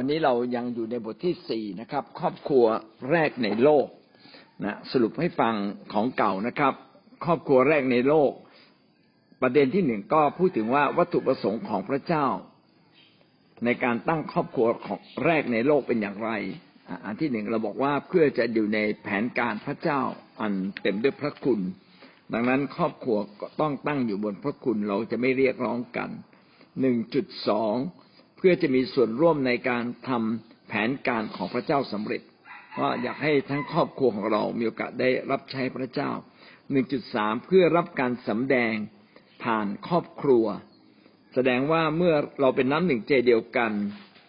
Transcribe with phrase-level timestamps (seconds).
[0.00, 2.64] วันนี้เรายังอยู่ในบทที่สี่นะครับ ครอบครัว
[3.10, 3.86] แรกในโลก
[4.64, 5.54] นะสรุปให้ฟัง
[5.92, 6.74] ของเก่านะครับ
[7.24, 8.32] ครอบครัวแรกในโลก
[9.42, 12.26] ประเด็นที่หนึ่งก็พูดถึงว่าวัตถุประสงค์ของพระเจ้า
[13.64, 16.30] ในการตั้งครอบครัวของแรกในโลกเป็นอย่างไร
[17.04, 20.00] อันที่หนึ่งเราบอกว่าเพื่อจะอยู่ในแผนการพระเจ้า
[20.40, 21.60] อันเต็มด้วยพระคุณ
[22.32, 26.10] ดังนั้นครอบครัวก็ต้องตั้งอยู่บนพระคุณเราจะไม่เรียกร้องกัน
[26.80, 27.76] หนึ่งจุดสอง
[28.38, 32.22] เพื่อจะมีส่วนร่วมในการทำแผนการของพระเจ้าสำเร็จ
[32.78, 36.10] ว่าอยากให้ทั้งครอบครัวของเรา มีโอกาสได้รับใช้พระเจ้า
[36.70, 38.74] หนึ่งจุดสามเพื่อรับการสำแดง
[39.44, 40.44] ผ่านครอบครัว
[41.34, 43.72] แสดงว่าเมื่อเราเป็นน้ำหนึ่งใจเดียวกัน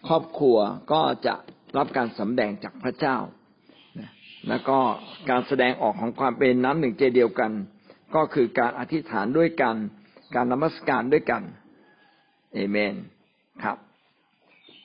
[0.08, 0.56] ครอบครัว
[0.92, 1.34] ก็จะ
[1.78, 3.16] รับการสำแดงจากพระเจ้า
[4.48, 4.78] แล้วก็
[5.30, 7.52] การแสดงออกของความเป็นน้ำหนึ่งใจเดียวกัน
[8.14, 9.76] ก็คือการอธิษฐานด้วยกัน
[10.34, 11.42] การนมัสการด้วยกัน
[12.54, 12.94] เอเมน
[13.64, 13.78] ครับ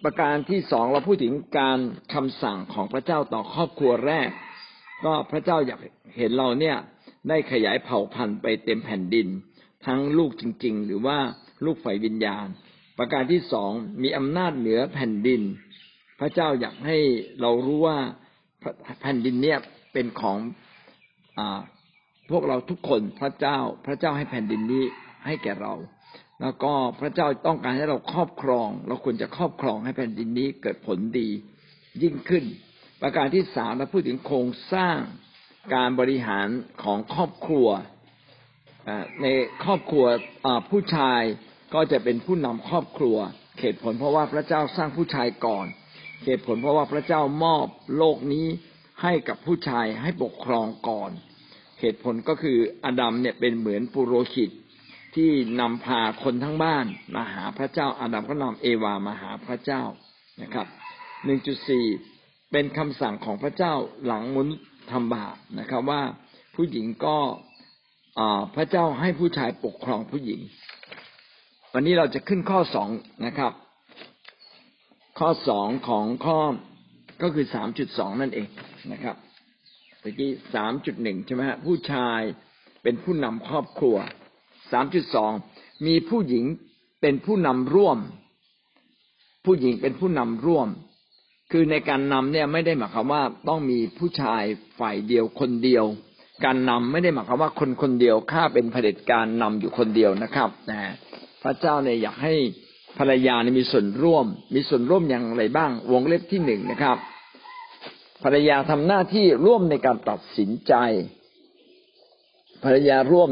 [0.05, 1.79] ประการที่สองเราพูดถึงการ
[2.13, 4.29] คำสั่งของพระเจ้าต่อครอบครัวแรก
[5.05, 5.79] ก็พระเจ้าอยาก
[6.17, 6.77] เห็นเราเนี่ย
[7.29, 9.27] ได้ขยายเผ่าพันธุ์ไปเต็มแผ่นดิน
[9.85, 11.17] ทั้งลูกจริง ๆ หรือว่า
[11.65, 12.47] ลูกฝ่ายวิญญาณ
[12.97, 13.71] ประการที่สอง
[14.03, 15.41] มีอำนาจเหนือแผ่นดิน
[16.19, 16.97] พระเจ้าอยากให้
[17.41, 17.97] เรารู้ว่า
[19.01, 19.59] แผ่นดินเนี่ย
[19.93, 20.37] เป็นของ
[21.37, 21.39] อ
[22.31, 24.83] พวกเราทุกคนพระเจ้าพระเจ้าให้แผ่นดินนี้
[25.25, 25.73] ให้แก่เรา
[26.41, 31.29] แล้วก็พระเจ้าต้องการให้เราครอบครอง เราควรจะครอบครองให้แผ่นดินนี้เกิดผลดี
[32.03, 32.43] ยิ่งขึ้น
[33.01, 34.97] ประการที่สามเราพูดถึงโครงสร้าง
[35.75, 36.47] การบริหาร
[36.83, 37.67] ของครอบครัว
[39.21, 39.27] ใน
[39.63, 40.05] ครอบครัว
[40.69, 41.21] ผู้ชาย
[41.73, 43.17] ก็จะเป็นผู้นำครอบครัว
[43.59, 45.65] เหตุผลเพราะว่าพระเจ้าสร้างผู้ชายก่อน
[46.25, 48.47] เหตุผลเพราะว่าพระเจ้ามอบโลกนี้
[49.01, 51.11] ให้กับผู้ชายให้ปกครองก่อน
[51.81, 54.49] เหตุผลก็คืออดัมเนี่ยเป็นเหมือนปุโรหิต
[55.15, 56.85] ที่นำพาคนทั้งบ้าน
[57.15, 59.83] มาหาพระเจ้าอาดัมก็นำเอวามาหาพระเจ้า
[60.41, 60.67] นะครับ
[61.25, 61.85] หนึ่งจุดสี่
[62.51, 63.73] เป็นคำสั่งของพระเจ้า
[64.05, 66.01] หลังมนุษย์ทำบาปนะครับ ว่า
[66.55, 67.17] ผู้หญิงก็
[68.55, 70.39] พระเจ้าให้ผู้ชายปกครองผู้หญิง
[71.73, 72.89] วันนี้เราจะขึ้นข้อสอง
[73.25, 73.51] นะครับ
[75.19, 76.37] ข้อสองของข้อ
[77.21, 78.47] ก็คือสามจุดสองนั่นเอง
[78.91, 79.15] นะครับ
[80.01, 82.21] เมื่อกี้สามจุดหนึ่งใช่ไหมฮะผู้ชาย
[82.83, 83.97] เป็นผู้นำครอบครัว
[84.71, 85.31] สามจุดสอง
[85.85, 86.45] มีผู้หญิง
[87.01, 87.97] เป็นผู้นำร่วม
[89.45, 90.67] ผู้หญิงเป็นผู้นำร่วม
[91.51, 94.43] คือในการนำเนี่ยไม่ได้หมายความว่าต้องมีผู้ชาย
[94.79, 95.85] ฝ่ายเดียวคนเดียว
[96.45, 100.79] การนำไม่ได้หมายความว่าคนคนเดียวข้าเป็นเผด็จการนำอยู่คนเดียวนะครับนะ
[101.43, 102.33] พระเจ้าเนี่ยอยากให้
[102.97, 106.97] ภรรยาเนี่ยมีส่วนร่วม มีส่วนร่วมอย่างไรบ้าง วงเล็บที่หนึ่งนะครับ
[108.23, 110.73] ภรรยาทำหน้าที่ร่วมในการตัดสินใจ
[112.65, 113.29] ภรรยาร่วม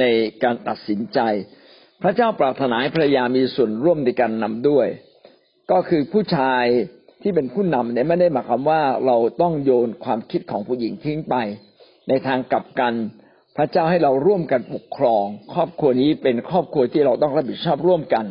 [0.00, 0.04] ใน
[0.42, 1.20] การตัดสินใจ
[2.02, 4.86] พระเจ้าปรารถนาให้ภรรยามีส่วนร่วมในการนำด้วย
[5.70, 6.64] ก็คือผู้ชาย
[7.22, 11.34] ที่เป็นผู้นำเนี่ยไม่ได้หมายความว่าเราต้องโยนความคิดของผู้หญิงทิ้งไป
[12.08, 12.94] ในทางกลับกัน
[13.56, 15.24] พระเจ้าให้เราร่วมกันปกครอง
[15.54, 18.24] ครอบครัวนี้เป็นครอบครัวที่เราต้องรับผิดชอบร่วมกัน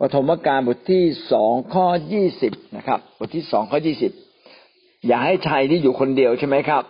[0.00, 4.12] ปฐมกาลบทที่สองข้อยี่สิบนะครับบทที่สองข้อยี่สิบ
[5.06, 6.84] อย่าให้ชายที่อยู่คนเดียวใช่ไหมครับ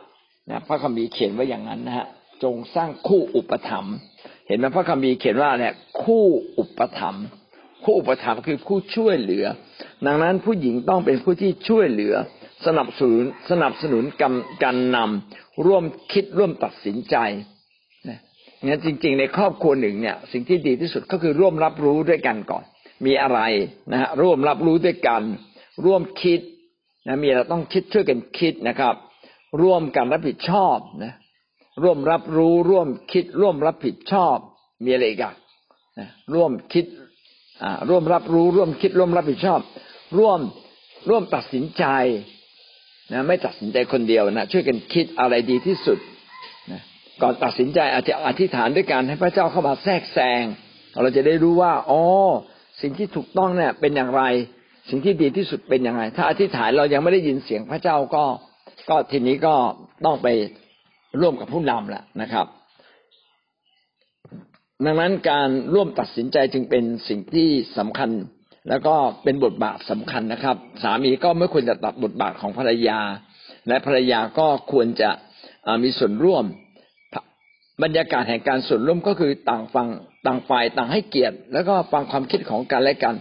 [0.50, 2.06] นะพระคัมภีร์เขียนไว้อย่างนั้นนะฮะ
[2.42, 3.94] จงสร้างคู่อุปถัมภ์
[4.46, 6.24] เห็นไหมพระคัมภีร์เขียนว่าเนี่ยคู่
[6.58, 7.24] อุปถัมภ์
[7.84, 9.44] คู่อุปถัมภ์คือผู้ช่วยเหลือ
[10.06, 12.14] ดังนั้นผู้หญิงต้องเป็นผู้ที่ช่วยเหลือ
[12.66, 17.16] สนับสนุนสนับสนุนกำการนำร่วมคิดร่วมตัดสินใจ
[18.08, 18.18] นะ
[18.66, 22.64] งั้นจริง ๆ ในครอบครัวหนึ่งเนี่ย สิ่งที่ดีที่สุดก็คือร่วมรับรู้ด้วยกันก่อน
[23.06, 23.40] มีอะไร
[23.92, 25.22] นะฮะร่วมรับรู้ด้วยกัน
[25.84, 26.40] ร่วมคิด
[27.06, 28.94] นะมีเราต้องคิดช่วยกันคิดนะครับ
[29.62, 31.12] ร่วมกันรับผิดชอบนะ
[31.82, 34.36] ร่วมรับรู้ร่วมคิดร่วมรับผิดชอบ
[34.84, 35.34] มีอะไรกัน
[36.34, 36.84] ร่วมคิด
[37.88, 39.60] ร่วมรับรู้ ร่วมคิดร่วมรับผิดชอบ
[40.18, 40.40] ร่วม
[41.08, 41.84] ร่วมตัดสินใจ
[43.12, 45.98] นะไม่ตัดสินใจคนเดียวนะช่วยกันคิดอะไรดีที่สุด
[46.72, 46.80] นะ
[47.22, 50.44] ก่อนตัดสินใจอาจจะอธิษฐานด้วยการให้พระเจ้าเข้ามาแทรกแซง
[51.02, 52.02] เราจะได้รู้ว่าอ๋อ
[52.82, 54.22] สิ่งที่ถูกต้องเนี่ยเป็นอย่างไร
[54.90, 58.24] สิ่งที่ดีที่สุดเป็นอย่างไร ถ้าอธิษฐานเรายังไม่ได้ยินเสียงพระเจ้าก็
[58.88, 59.54] ก็ทีนี้ก็
[60.04, 60.28] ต้องไป
[61.20, 62.46] ร่วมกับผู้นำแหละนะครับ
[64.84, 67.48] ดังนั้นการร่วมตัดสินใจจึงเป็นสิ่งที่
[67.78, 68.10] สำคัญ
[68.68, 73.00] แล้วก็เป็นบทบาทสำคัญนะครับ สามีก็ไม่ควรจะตัดบทบาทของภรรยา
[73.68, 75.10] และภรรยาก็ควรจะ
[75.82, 76.44] มีส่วนร่วม
[77.82, 79.88] บรรยากาศแห่งการส่วนร่วมก็คือต่างฟัง
[80.26, 83.14] ต่างฝ่ายต่างให้เกียรติ แล้วก็ฟังความคิดของกันและกัน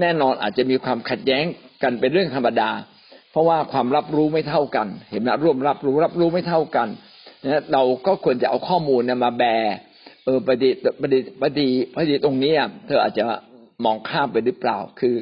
[0.00, 1.44] แน่นอนอาจจะมีความขัดแย้ง
[1.82, 2.70] กันเป็นเรื่องธรรมดา
[3.30, 6.88] เพราะว่าความรับรู้ไม่เท่ากัน เห็นไหมร่วมรับรู้รับรู้ไม่เท่ากัน
[7.72, 9.44] เราก็ควรจะเอาข้อมูลมาแบ
[10.24, 12.52] เออประดีประเดี๋ยวประดีประดีตรงนี้
[12.86, 13.24] เธออาจจะ
[13.84, 15.14] มองข้ามไปหรือเปล่า คือ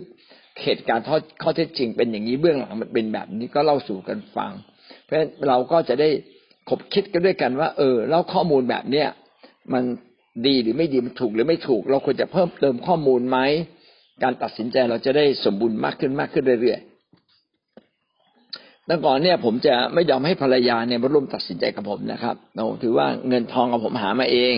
[0.62, 4.52] เหตุการณ์ข้อข้อเท็จจริงเป็นอย่างนี้เบื้องหลังมันเป็นแบบนี้ก็เล่าสู่กันฟัง
[5.04, 6.08] เพราะฉะนั้นเราก็จะได้
[6.68, 9.08] คบคิดกันด้วยกันว่า เออเล่าข้อมูลแบบเนี้ย
[9.72, 9.84] มัน
[10.46, 13.38] ดีหรือไม่ดีมันถูกหรือไม่ถูก เราควรจะเพิ่มเติมข้อมูลไหม
[14.22, 16.89] การตัดสินใจเราจะได้สมบูรณ์มากขึ้นมากขึ้นเรื่อยๆ
[18.90, 24.56] แตั้งก่อนเนี่ยผมจะไม่ยอมให้ภรรยาเนี่ยมาร่วมตัดสินใจกับผมนะครับเราถือว่าเงินทองกับผมหามาเอง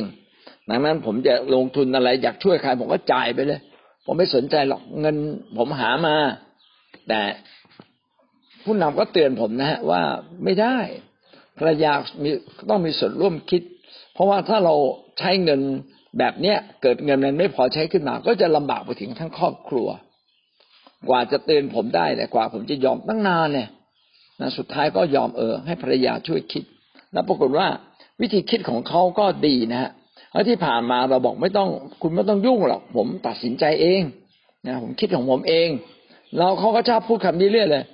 [0.68, 3.60] ดังนั้นผมจะลงทุนอะไรอยากช่วยใครผมก็จ่ายไปเลย
[4.06, 5.16] ผมไม่สนใจหรอกเงิน
[5.58, 6.16] ผมหามา
[7.08, 7.20] แต่
[8.64, 10.02] ผู้นำก็เตือนผมนะฮะว่า
[10.44, 10.76] ไม่ได้
[11.58, 11.92] ภรรยา
[12.22, 12.30] มี
[12.70, 13.62] ต้องมีส่วนร่วมคิด
[14.14, 14.74] เพราะว่าถ้าเรา
[15.18, 15.60] ใช้เงิน
[16.18, 19.88] แบบเนี้ยเกิดเงินมันไม่พอใช้ขึ้นมา ก็จะลำบากไปถึงทั้งครอบครัว
[21.08, 23.68] กว่าจะเตือนผมได้แต่กว่าผมจะยอมตั้งนานเนี่ย
[24.40, 26.64] นะสุดท้ายก็ยอมเออ ให้ภรรยาช่วยคิด
[27.12, 27.66] แล้วปรากฏว่า
[28.20, 29.90] วิธีคิดของเขาก็ดีนะฮะ
[30.32, 31.68] แล้วที่ผ่านมาเราบอกไม่ต้อง
[32.02, 34.02] คุณไม่ต้องยุ่งหรอกผมตัดสินใจเอง
[34.66, 35.68] นะผมคิดของผมเอง
[36.38, 37.84] เราเขาก็ชอบพูดคำนี้เรื่อยเลย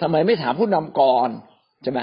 [0.00, 1.28] ทำไมไม่ถามผู้นำก่อน
[1.82, 2.00] ใช่ไหม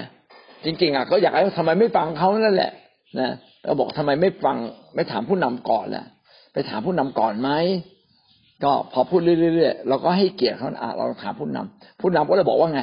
[0.66, 2.72] จริงๆอะก็อยากให้ทำไมไม่ฟังเขานั่นแหละ
[3.20, 3.30] นะ
[3.64, 4.58] เราบอกทำไมไม่ฟัง
[4.96, 6.06] ไม่ถามผู้นำก่อนล่ะ
[6.54, 7.50] ไปถามผู้นำก่อนไหม
[8.64, 12.82] ก็พอพูดเรื่อยๆเราก็ให้เกียรติเขาอะเราถามผู้นำผู้นำก็เลยบอกว่าไง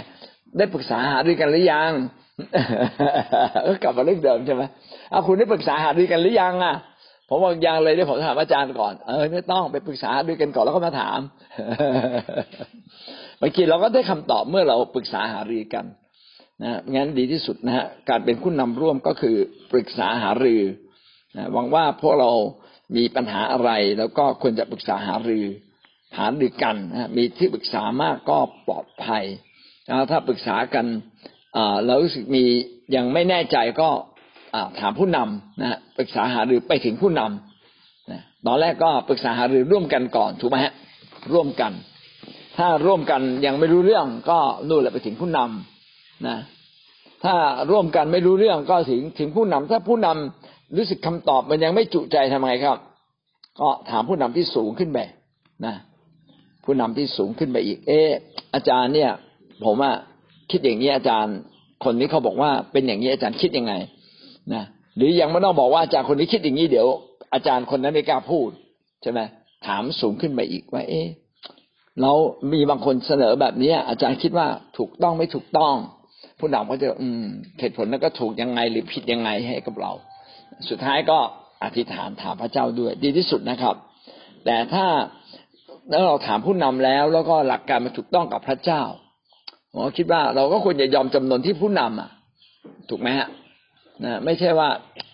[0.58, 1.93] ได้ปรึกษาหารือกันหรือยัง
[3.66, 4.62] ก็กลับมาเรื่องเดิมใช่ไหม
[5.10, 6.75] เอาคุณได้ปรึกษาหารือกันหรือยังอะ
[7.28, 11.20] ผมบอกยังเลยได้ผมถามอาจารย์ก่อน เออไม่ต้องไปปรึกษาด้วยกันก่อนแล้วก็มาถาม
[13.40, 15.84] บางทีเราก็ได้คำตอบเมื่อเราปรึกษาหารือกัน
[16.62, 19.37] นะงั้นดีที่สุดนะฮะการเป็นผู้นำร่วมก็คือ
[19.72, 20.62] ปรึกษาหารือ
[21.37, 22.31] นะหวังว่าพวกเรา
[22.96, 25.44] มีปัญหาอะไร แล้วก็ควรจะปรึกษาหารือ
[26.19, 28.38] หารือกันนะมีที่ปรึกษามากก็
[28.69, 29.25] ปลอดภัย
[30.11, 30.87] ถ้าปรึกษากัน
[31.87, 32.44] เรารู้สึกมี
[32.97, 33.88] ยังไม่แน่ใจก็
[34.81, 40.73] ถามผู้นำนะปรึกษาหารือไปถึงผู้นำนะตอนแรกก็ปรึกษาหารือร่วมกันก่อนถูกไหมฮะ
[41.33, 41.73] ร่วมกัน
[42.59, 44.38] ถ้าร่วมกันยังไม่รู้เรื่องก็
[44.69, 46.37] นู่นแหละไปถึงผู้นำนะ
[47.25, 47.35] ถ้า
[47.71, 52.79] ร่วมกันไม่รู้เรื่องก็ถึงถึงผู้นำถ้าผู้นำรู้สึกคำตอบมันยังไม่จุใจทำไงครับ
[53.61, 54.99] ก็ถามผู้นำที่สูงขึ้นไป
[55.67, 55.75] นะ
[56.65, 58.11] ผู้นำที่สูงขึ้นไปอีก เออ
[58.55, 59.11] อาจารย์เนี่ย
[59.64, 59.93] ผมว่า
[60.50, 61.37] คิดอย่างนี้อาจารย์
[61.85, 63.75] คนนี้เขาบอกว่าเป็นอย่างนี้อาจารย์คิดยังไง
[64.55, 64.64] นะ
[64.97, 66.87] หรือยังไม่ต้องบอกว่าอาจารย์คนนี้คิดอย่างนี้เดี๋ยว
[67.35, 68.50] อาจารย์คนนั้นไม่กล้าพูด
[69.03, 69.20] ใช่ไหม
[69.67, 71.08] ถามสูงขึ้นไปอีกว่า เอ๊ะ
[72.03, 72.12] เรา
[72.53, 74.47] มีบางคนเสนอแบบนี้อาจารย์คิดว่า
[74.79, 75.75] ถูกต้องไม่ถูกต้อง
[76.41, 77.26] ผู้นำก็จะอืม
[77.61, 79.93] เหตุผลนั้นก็ถูกยังไงหรือผิดยังไงให้กับเรา
[80.69, 81.19] สุดท้ายก็
[81.64, 83.76] อธิษฐานถามพระเจ้าด้วย ดีที่สุดนะครับ
[84.44, 84.87] แต่ถ้า
[85.91, 88.82] แล้วเราถามผู้นำแล้ว แล้วก็หลักการมันถูกต้องกับพระเจ้า
[89.76, 92.11] ผมคิดว่าเราก็ควรจะยอมจำนนที่ผู้นำอะ
[92.88, 93.28] ถูกไหมฮะ
[94.05, 94.69] นะไม่ใช่ว่า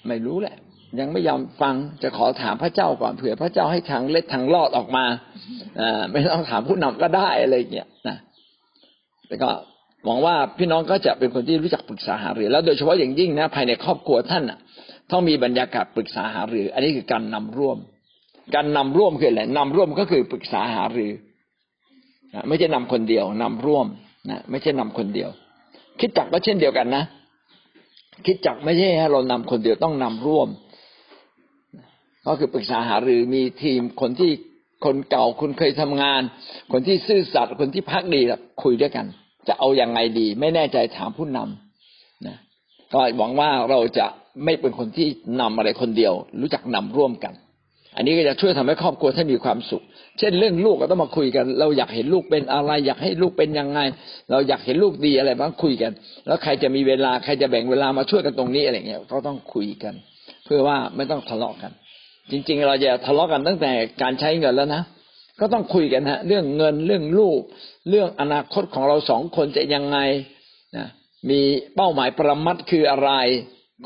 [0.08, 0.56] ไม่รู้แหละ
[1.00, 5.04] ยังไม่ยอมฟังจะขอถามพระเจ้าก่อนเผื่อพระเจ้าให้ทางเล็ดทางรอดออกมา
[5.80, 8.16] อ่าไม่ต้องถามผู้นำก็ได้อะไรเงี้ยนะ
[9.28, 9.50] แต่ก็
[10.04, 14.58] หวังว่าพี่น้องก็จะเป็นคนที่รู้จักปรึกษาหารือ แล้วโดยเฉพาะอย่างยิ่งนะภายในครอบครัวท่านอะ
[15.10, 17.78] ต้องมีบรรยากาศปรึกษาหารือ อันนี้คือการนำร่วม
[18.54, 21.12] การนำร่วมคืออะไรนำร่วมก็คือปรึกษาหารือ
[22.48, 23.86] ไม่ใช่นำคนเดียวนำร่วม
[24.30, 25.30] นะไม่ใช่นำคนเดียว
[26.00, 27.04] คิดจักก็เช่นเดียวกันนะ
[28.26, 30.48] คิดจักไม่ใช่ให้เรานำคนเดียวต้องนำร่วม
[32.26, 34.30] ก็คือปรึกษาหารือมีทีมคนที่
[34.84, 36.20] คนเก่าคุณเคยทำงาน
[36.72, 38.20] คนที่ซื่อสัตย์คนที่พักดี
[38.62, 39.06] คุยด้วยกัน
[39.48, 42.36] จะเอาอย่างไงดี ไม่แน่ใจถามผู้นำนะ
[42.92, 44.06] ก็หวังว่าเราจะ
[44.44, 45.08] ไม่เป็นคนที่
[45.40, 47.34] นำอะไรคนเดียว รู้จักนำร่วมกัน
[47.96, 49.82] อันนี้ก็จะช่วยทำให้ครอบครัวท่านมีความสุข
[50.18, 53.80] เช่นเรื่องลูกก็ต้องมาคุยกัน เราอยากเห็นลูกเป็นอะไร อยากให้ลูกเป็นยังไง
[54.30, 55.92] เราอยากเห็นลูกดีอะไรบ้างคุยกัน
[56.26, 59.94] แล้วใครจะมีเวลาใครจะแบ่งเวลามาช่วยกันตรงนี้อะไรเงี้ยก็ต้องคุยกัน
[60.44, 61.72] เพื่อว่าไม่ต้องทะเลาะกัน
[62.30, 63.72] จริง ๆ เราจะทะเลาะกันตั้งแต่
[64.02, 64.82] การใช้เงินแล้วนะ
[65.40, 67.40] ก็ต้องคุยกันฮะ เรื่องเงินเรื่องลูก
[67.90, 69.98] เรื่องอนาคตของเราสองคนจะยังไง
[70.76, 70.86] นะ
[71.30, 71.40] มี
[71.74, 73.10] เป้าหมายประมัดคืออะไร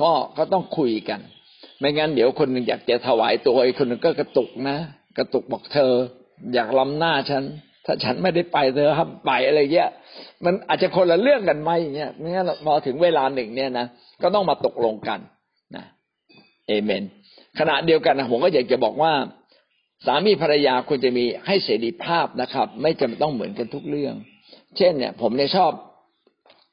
[0.03, 1.21] ก็ก็ต้องคุยกัน
[1.79, 4.79] ไม่งั้นเดี๋ยวคนหนึ่งอยากจะถวายตัวอีกคนหนึ่งก็กระตุกนะ
[5.19, 5.93] กระตุกบอกเธอ
[6.55, 7.45] อยากล้ำหน้าฉัน
[7.87, 9.91] ถ้าฉันไม่ได้ไปเธอห้ามไปอะไรเงี้ย
[10.45, 13.87] มันอาจจะคนละเรื่องกันไหมเงี้ยไม่งั้นพอถึงเวลาหนึ่งเนี่ยนะ
[14.23, 15.21] ก็ต้องมาตกลงกัน
[15.77, 15.85] นะ
[16.69, 17.03] เอเมน
[17.59, 19.13] ขณะเดียวกันนะผมก็อยากจะบอกว่า
[20.07, 24.15] สามีภรรยาควรจะมีให้เสรีภาพนะครับ ไม่จำต้องเหมือนกันทุกเรื่อง
[24.77, 25.73] เช่นเนี่ย ผมเนี่ยชอบ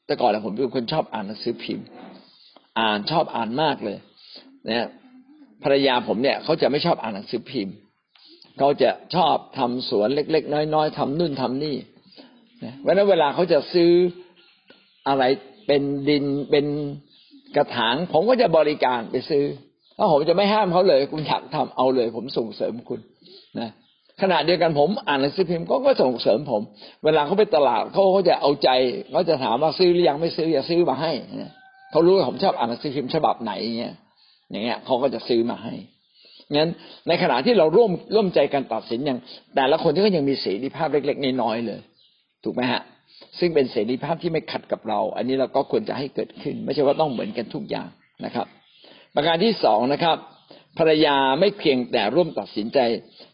[0.05, 1.85] แต่ก่อนนะผมเป็นคนชอบอ่านหนังสือพิมพ์
[2.79, 3.97] อ่านชอบอ่านมากเลย
[4.69, 4.87] นะ
[5.63, 7.75] ภรรยาผมเนี่ยเขาจะไม่ชอบอ่านหนังสือพิมพ์
[8.57, 11.75] เขาจะชอบทำสวนเล็ก ๆ น้อยๆทำนู่นทำนี่
[12.63, 13.91] นะเพราะนั้นเวลาเขาจะซื้อ
[15.07, 15.23] อะไร
[15.67, 16.65] เป็นดินเป็น
[17.55, 19.45] กระถางผมก็จะบริการไปซื้อ
[19.95, 22.99] แล้วผมจะไม่ห้ามเขาเลย คุณอยากทำเอาเลย ผมส่งเสริมคุณ
[23.59, 23.69] นะ
[24.21, 26.61] ขณะเดียวกันผมอ่านหนังสือพิมพ์ก็ก็ส่งเสริมผม
[27.05, 28.69] เวลาเขาไปตลาดเขาก็จะเอาใจ
[29.11, 31.11] เขาจะถามว่าซื้อหรือยังไม่ซื้ออย่าซื้อมาให้
[31.91, 33.95] เขารู้ว่าผมชอบอ่านหนังสือพิมพ์ฉบับไหนเงี้ย
[34.51, 35.73] อย่างเงี้ยเขาก็จะซื้อมาให้
[36.55, 36.69] งั้น
[37.07, 39.19] ในขณะที่เราร่วมร่วมใจกันตัดสินอย่าง
[39.55, 41.79] แต่ละคนที่ก็ยังมีเสรีภาพเล็ก ๆน้อยๆเลย
[42.43, 42.81] ถูกไหมฮะ
[43.39, 47.87] ซึ่งเป็นเสรีภาพที่ไม่ขัดกับเรา อันนี้เราก็ควรจะให้เกิดขึ้น ไม่ใช่ว่าต้องเหมือนกันทุกอย่าง
[48.25, 48.47] นะครับ
[49.15, 50.17] ประการที่สองนะครับ
[50.77, 52.79] ภรรยาไม่เพียงแต่ร่วมตัดสินใจ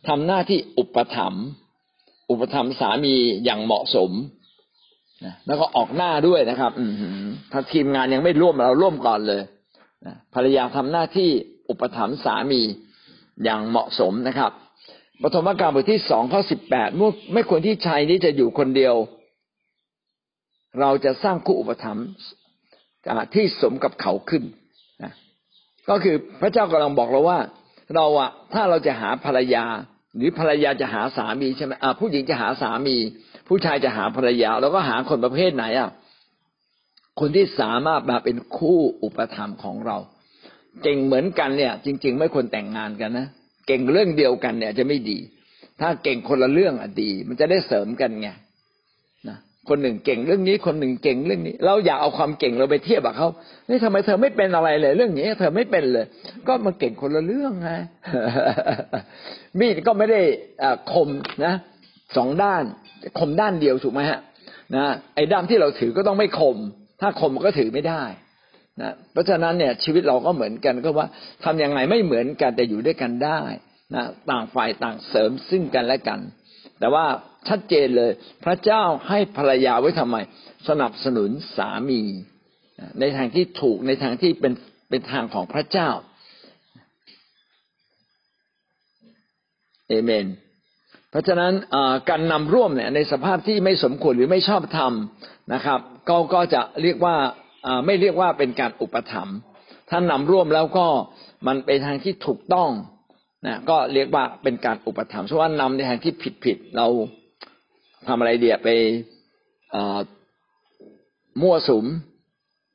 [0.07, 1.45] ทำหน้าที่อุปถัมภ์
[2.29, 4.11] อุปถัมภ์สามีอย่างเหมาะสม
[5.25, 6.85] นะแล้วก็ออกหน้าด้วยนะครับ อื
[7.51, 9.41] ถ้าทีมงานยังไม่ร่วมเราร่วมก่อนเลย
[10.33, 11.29] ภรรยาทำหน้าที่
[11.69, 12.61] อุปถัมภ์สามี
[13.43, 14.51] อย่างเหมาะสมนะครับ
[15.23, 18.95] ปฐมกาลบทที่สองข้อสิบแปดเมื่อไม่ควรที่ชายนี้จะอยู่คนเดียว
[20.79, 22.05] เราจะสร้างคู่อุปถัมภ์
[23.35, 24.43] ที่สมกับเขาขึ้น
[25.03, 25.13] นะ
[25.89, 27.39] ก็คือพระเจ้ากำลังบอกเราว่า
[27.95, 29.65] เราอะถ้าเราจะหาภรรยา
[30.15, 32.95] หรือภรรยาจะหาสามีใช่ไหมผู้หญิงจะหาสามี
[33.47, 35.89] ผู้ชายจะหาภรรยาเราก็หาคนประเภทไหนอะ
[37.19, 39.97] คนที่สามารถมาเป็นคู่อุปถัมภ์ของเรา
[40.83, 43.27] เก่งเหมือนกันเนี่ย จริง ๆ ไม่ควรแต่งงานกันนะ
[43.67, 45.17] เก่งเรื่องเดียวกันเนี่ยจะไม่ดี
[45.79, 48.29] ถ้าเก่งคนละเรื่องอะดี มันจะได้เสริมกันไง
[49.27, 49.38] นะ
[49.69, 53.27] คนหนึ่งเก่งเรื่องนี้คนหนึ่งเก่งเรื่องนี้ เราอยากเอาความเก่งเราไปเทียบกับเขา
[53.69, 56.05] นี่ทำไมเธอไม่เป็นอะไรเลย เรื่องนี้เธอไม่เป็นเลย
[56.47, 57.71] ก็มันเก่งคนละเรื่องไง
[59.59, 60.21] มีดก็ไม่ได้
[60.91, 61.09] คม
[61.45, 61.53] นะ
[62.17, 62.63] สองด้าน
[63.19, 64.19] คมด้านเดียวถูกไหมฮะ
[64.75, 64.85] นะ
[65.15, 66.57] ไอ้ด้ามที่เราถือก็ต้องไม่คม
[67.01, 68.03] ถ้าคมก็ถือไม่ได้
[68.81, 71.07] นะเพราะฉะนั้นเนี่ยชีวิตเราก็เหมือนกันก็ว่า
[71.43, 73.41] ทำยังไงไม่เหมือนกันแต่อยู่ด้วยกันได้
[73.95, 76.19] นะต่างฝ่ายต่างเสริมซึ่งกันและกัน
[76.79, 77.05] แต่ว่า
[77.49, 78.11] ชัดเจนเลย
[78.45, 80.17] พระเจ้าให้ภรรยาไว้ทำไม
[80.69, 82.01] สนับสนุนสามี
[82.99, 84.53] ในทางที่ถูกในทางที่เป็น
[84.89, 85.89] เป็นทางของพระเจ้า
[89.87, 90.27] เอเมน
[91.11, 91.53] เพราะฉะนั้น
[92.09, 94.93] การนำร่วมเนี่ยในสภาพที่ไม่สมควรหรือไม่ชอบธรรม
[95.53, 95.79] นะครับ
[96.09, 97.15] ก็ก็จะเรียกว่า
[97.85, 99.37] ไม่เรียกว่าเป็นการอุปถัมภ์
[99.89, 100.87] ถ้านำร่วมแล้วก็
[101.47, 102.69] มันไปทางที่ถูกต้อง
[103.47, 106.87] นะก็เรียกว่าเป็นการอุปถัมภ์เพราะว่านำในทางที่ผิดผิดเรา
[108.07, 108.69] ทำอะไรเดียไป
[111.41, 111.85] มั่วสุม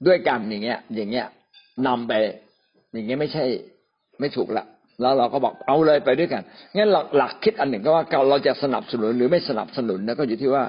[0.07, 1.27] ด้วยกันอย่างเงี้ย อย่างเงี้ย
[1.87, 2.13] นำไป
[2.93, 3.45] อย่างเงี้ยไม่ใช่
[4.21, 4.65] ไม่ถูกละ
[5.01, 6.43] แล้วเราก็บอกเอาเลยไปด้วยกัน
[6.77, 10.65] งั้นหลักหลักคิดอันหนึ่งก็ว่าเราจะสนับสนุนหรือไม่สนับสนุนนะก็อยู่ที่ว่า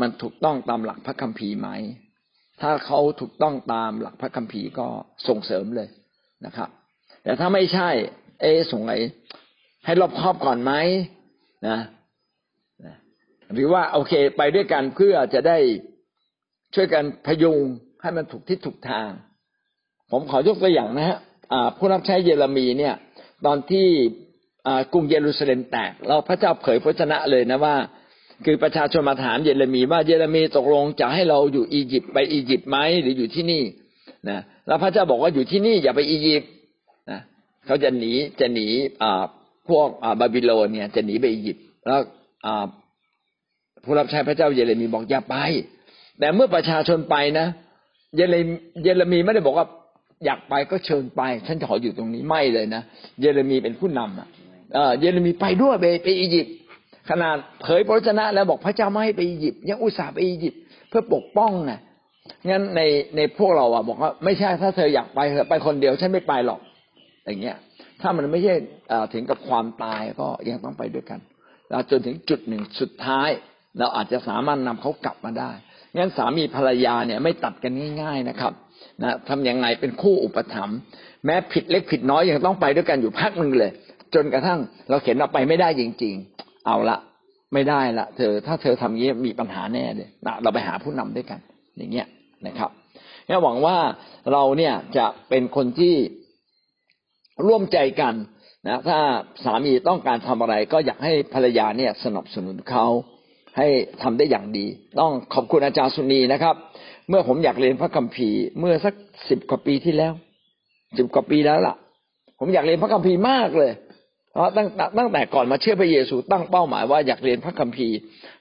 [0.00, 1.68] มันถูกต้องตามหลักพระคัมภีร์ไหม
[2.60, 4.86] ถ้าเขาถูกต้องตามหลักพระคัมภีร์ก็
[5.28, 5.88] ส่งเสริมเลย
[6.46, 6.68] นะครับ
[7.22, 7.88] แต่ถ้าไม่ใช่
[8.40, 8.92] เอส่งไหน
[9.84, 10.72] ให้รอบครอบก่อนไหม
[11.68, 11.78] นะ
[13.52, 15.58] หรือว่าโอเคไปด้วยกันเพื่อจะได้
[16.74, 17.58] ช่วยกันพยุง
[18.02, 19.10] ให้มันถูกทิศถูกทาง
[20.10, 21.18] ผมขอยกตัวอย่างนะฮะ
[21.76, 22.94] ผู้รับใช้เยเรมีเนี่ย
[23.46, 23.86] ตอนที่
[24.92, 27.76] กรุงเยรูซาเล็มแตก เราพระเจ้าเผยพระชนะเลยนะว่า
[28.44, 33.62] คือประชาชนมาถามเยเรมีว่าเยเรมีตกลงจะให้เราอยู่อียิปต์ไปอียิปต์ไหมหรืออยู่ที่นี่
[34.28, 36.50] นะแล้วพระเจ้าบอกว่าอยู่ที่นี่อย่าไปอียิปต์
[37.10, 37.20] นะ
[37.66, 38.66] เขาจะหนีจะหนี
[39.02, 39.22] อ่า
[39.68, 42.00] พวกอ่าบาบิโลนเนี่ยจะหนีไปอียิปต์แล้ว
[42.46, 42.64] อ่า
[43.84, 45.36] ผู้รับใช้พระเจ้าเยเรมีบอกอย่าไป
[46.18, 47.46] แต่เมื่อประชาชนไปนะ
[48.16, 48.36] เยเร
[48.82, 49.66] เยเรมีไม่ได้บอกว่า
[50.24, 52.82] อยากไปก็เชิญไป ฉันจะขออยู่ตรงนี้ไม่เลยนะ
[53.20, 54.28] เยเรมีเป็นผู้นำอะ
[55.00, 56.54] เยเรมีไปด้วยไปไปอียิปต์
[57.10, 61.72] ขนาดเผยพระชนะแล้วบอกพระเจ้าไม่ให้ไปอียิปต์ยังอุตส่าห์ไปอียิปต์เพื่อปกป้องไง
[62.50, 62.80] งั้นใน
[63.16, 66.60] ในพวกเราอะบอกว่าไม่ใช่ถ้าเธออยากไปเธอไปคนเดียวฉันไม่ไปหรอก
[67.26, 67.56] อย่างเงี้ย
[68.00, 68.54] ถ้ามันไม่ใช่
[69.12, 71.20] ถึงกับความตายก็ยังต้องไปด้วยกัน
[71.70, 73.28] แล้วจนถึงจุดหนึ่งสุดท้าย
[73.78, 75.52] เราอาจจะสามารถนำเขากลับมาได้
[75.96, 77.72] งั้นสามีภรรยาเนี่ยไม่ตัดกัน
[78.02, 78.52] ง่าย ๆนะครับ
[79.02, 80.78] นะทำยังไงเป็นคู่อุปถัมภ์
[81.24, 83.72] แม้ผิดเล็กผิดน้อยยังต้องไปด้วยกันอยู่พักหนึ่งเลย
[84.14, 86.98] จนกระทั่งเราเห็นเราไปไม่ได้จริง ๆ เอาละ
[87.54, 91.40] ไม่ได้ละเธอถ้าเธอทำงี้มีปัญหาแน่เลยนะเราไปหาผู้นำด้วยกัน
[91.76, 92.06] อย่างเงี้ย
[92.46, 92.70] นะครับ
[93.26, 93.76] เนี่ยหวังว่า
[94.32, 95.94] เราเนี่ยจะเป็นคนที่
[97.46, 98.14] ร่วมใจกัน
[98.68, 98.98] นะถ้า
[99.44, 102.86] สามีต้องการทำอะไร ก็อยากให้ภรรยาเนี่ยสนับสนุนเขา
[103.58, 103.66] ให้
[104.02, 104.66] ทำได้อย่างดี
[105.00, 106.54] ต้องขอบคุณอาจารย์สุนีนะครับ
[107.08, 108.94] เมื่อผมอยากเรียนพระคัมภีร์เมื่อสัก
[109.28, 110.12] สิบกว่าปีที่แล้ว
[110.98, 111.74] สิบกว่าปีแล้วล่ะ
[112.38, 113.72] ผมอยากเรียนพระคัมภีร์มากเลย
[114.56, 114.68] ตั้ง
[114.98, 117.96] ตั้งแต่ก่อนมาเชื่อพระเยซูตั้งเป้าหมายว่าอยากเรียนพระคัมภีร์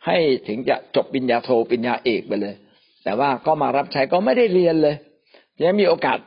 [0.06, 2.56] ให้ถึงจะจบปริญญาโทปริญญาเอกไปเลย
[3.04, 4.96] แต่ว่าก็มารับใช้ก็ไม่ได้เรียนเลย
[5.64, 6.18] ยังมีโอกาส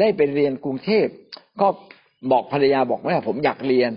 [0.00, 1.06] ได้ไปเรียนกรุงเทพ
[1.60, 1.68] ก็
[2.32, 3.90] บอกภรรยาบอกว่าผมอยากเรียน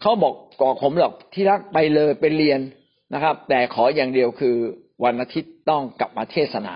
[0.00, 2.60] เขาบอกก่อผมหรอกที่รักไปเลยไปเรียน
[3.14, 4.56] นะครับ แต่ขออย่างเดียวคือ
[5.04, 6.74] วันอาทิตย์ต้องกลับมาเทศนา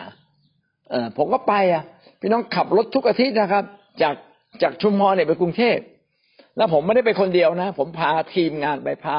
[0.91, 1.85] เออผมก็ไปอะ
[2.21, 3.65] พี่น้องขับรถทุกอาทิตย์นะครับ
[4.03, 4.15] จาก
[4.63, 5.79] จากชุมพรเนี่ยไปกรุงเทพ
[6.57, 9.19] แล้วผมไม่ได้ไปคนเดียวนะ ผมพาทีมงานไปพา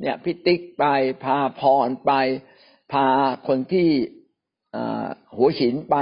[0.00, 0.84] เนี่ยพี่ติ๊กไป
[1.24, 2.12] พาพรไป
[2.92, 3.06] พา
[3.48, 3.88] คนที่
[5.36, 5.96] หัวหินไป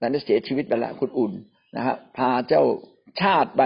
[0.00, 1.32] ตอนนี้เสียชีวิตไปแล้วคุณอุ่น
[1.76, 2.62] นะฮะพาเจ้า
[3.22, 3.62] ชาติไป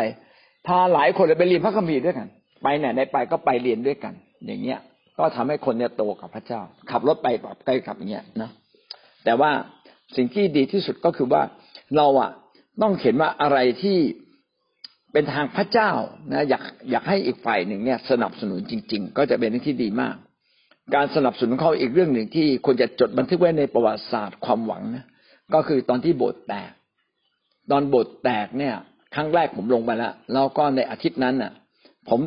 [0.67, 2.29] พาหลายคนเลยไปเรียนพระคัมภีร์ด้วยกัน
[2.63, 4.15] ไปไหนได้ไปก็ไปเรียนด้วยกัน
[4.47, 4.79] อย่างเงี้ย
[5.19, 8.51] ก็ทำให้คนเนี่ยโตกับพระเจ้า ขับรถไปแบบใกล้กับอย่างเงี้ยนะ
[9.25, 9.51] แต่ว่า
[10.17, 11.43] สิ่งที่ดีที่สุดก็คือว่า
[11.97, 12.31] เราอะ
[12.83, 13.99] ต้องเห็นว่าอะไรที่
[15.13, 15.91] เป็นทางพระเจ้า
[16.33, 20.17] นะอยากอยากให้อีกฝ่ายหนึ่งเนี่ยสนับสนุนจริง ๆ ก็จะเป็นเรื่องที่ดีมาก
[20.95, 25.07] การสนับสนุนเขาอีกเรื่องหนึ่งที่ควรจะจดบันทึกไว้ในประวัติศาสตร์ความหวังนะ
[25.55, 26.73] ก็คือตอนที่โบสถ์แตก
[27.71, 28.75] ตอนโบสถ์แตกเนี่ย
[29.15, 31.53] ครั้งแรกผมลงไปแล้วแล้วก็ในอาทิตย์นั้นน่ะ
[32.09, 32.21] ผม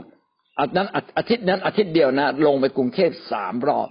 [0.60, 0.88] อาทิตย์นั้น
[1.18, 3.90] อาทิตย์นั้นอาทิตย์เดียวนะลงไปกรุงเทพสามรอบ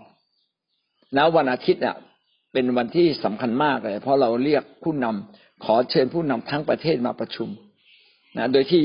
[1.15, 1.97] แล้ววันอาทิตย์เนี่ย
[2.53, 7.49] เป็นวันที่สำคัญมากเลย เพราะเราเรียกผู้นำขอเชิญผู้นำทั้งประเทศมาประชุม
[8.38, 8.83] นะโดยที่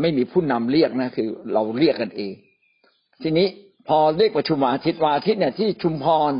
[0.00, 2.32] ไม่มีผู้นำเรียกนะคือ เราเรียกกันเอง
[3.22, 3.46] ทีนี้
[3.88, 6.32] พอเรียกประชุมวันอาทิตย์วันอาทิตย์เนี่ยที่ชุมพร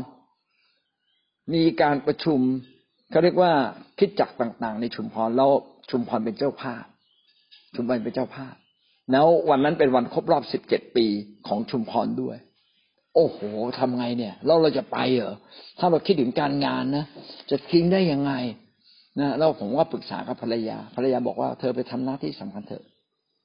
[1.53, 2.39] มีการประชุม
[3.11, 3.51] เขาเรียกว่า
[3.99, 5.51] คิดจักต่าง ๆ ในชุมพรแล้ว
[5.89, 6.83] ชุมพรเป็นเจ้าภาพ
[7.75, 8.55] ชุมพรเป็นเจ้าภาพ
[9.11, 11.05] แล้ววันนั้นเป็นวันครบรอบสิบเจ็ดปี
[11.47, 12.37] ของชุมพรด้วย
[13.15, 13.39] โอ้โห
[13.79, 15.35] ทำไงเนี่ยเราเราจะไปเหรอ
[15.79, 17.05] ถ้าเราคิดถึงการงานนะ
[17.49, 18.33] จะทิ้งได้ยังไง
[19.19, 22.83] นะแล้วผมว่าปรึกษากับภรรยา ภรรยาบอกว่าเธอไปทำหน้าที่สำคัญเถอะ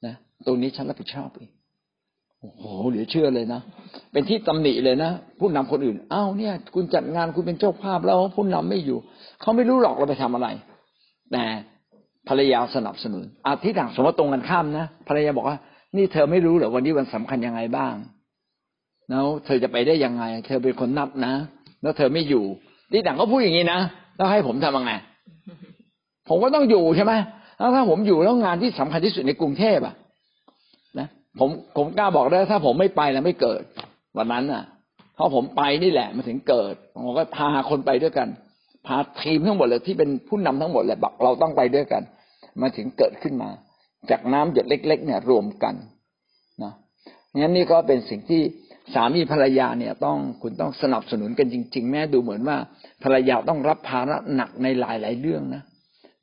[0.05, 0.13] นะ
[0.45, 1.49] ตรงนี้ฉันรับผิดชอบเอง
[2.41, 3.61] โอ้โหเหลือเชื่อเลยนะ
[4.11, 8.97] เป็นที่ตำหนิเลยนะผู้นำคนอื่นอ้าวเนี่ย คุณจัดงานคุณเป็นเจ้าภาพแล้วผู้นำไม่อยู่
[9.41, 10.47] เขาไม่รู้หรอกเราไปทำอะไร
[11.31, 11.43] แต่
[12.27, 15.57] ภรรยาสนับสนุนอาทิตย์ต่างสมมติตรงกันข้ามนะภรรยาบอกว่า
[15.97, 17.93] นี่เธอไม่รู้เหรอวันนี้วันสำคัญยังไงบ้าง
[19.09, 21.33] แล้วเธอจะไปได้ยังไง เธอเป็นคนนับนะ
[21.81, 22.45] แล้วเธอไม่อยู่
[22.91, 23.79] ที่ต่างก็พูดอย่างนี้นะ
[24.17, 24.93] แล้วให้ผมทำยังไง
[26.29, 27.13] ผมก็ต้องอยู่ใช่ไหม
[27.75, 29.95] ถ้าผมอยู่แล้วงานที่สำคัญที่สุดในกรุงเทพอะ
[30.99, 31.07] นะ
[31.39, 33.61] ผมผมกล้าบอกได้ถ้าผมไม่ไปแล้วไม่เกิด
[34.17, 34.63] วันนั้นอะ
[35.15, 38.27] เพราะผมไปนี่แหละมันถึงเกิดผมก็พาคนไปด้วยกัน
[38.87, 42.01] พาทีมทั้งหมดเลยที่เป็นผู้นำทั้งหมดเลยบอกเราต้องไปด้วยกัน
[42.61, 43.49] มาถึงเกิดขึ้นมา
[44.09, 45.75] จากน้ำหยดเล็ก ๆ เนี่ยรวมกัน
[46.63, 46.73] นะ
[47.37, 48.41] งั้นนี่ก็เป็นสิ่งที่
[48.93, 52.57] สามีภรรยาเนี่ยต้องคุณต้องสนับสนุนกันจริง ๆ แม้ดูเหมือนว่า
[53.03, 55.63] ภรรยาต้องรับภาระหนักในหลาย ๆ เรื่องนะ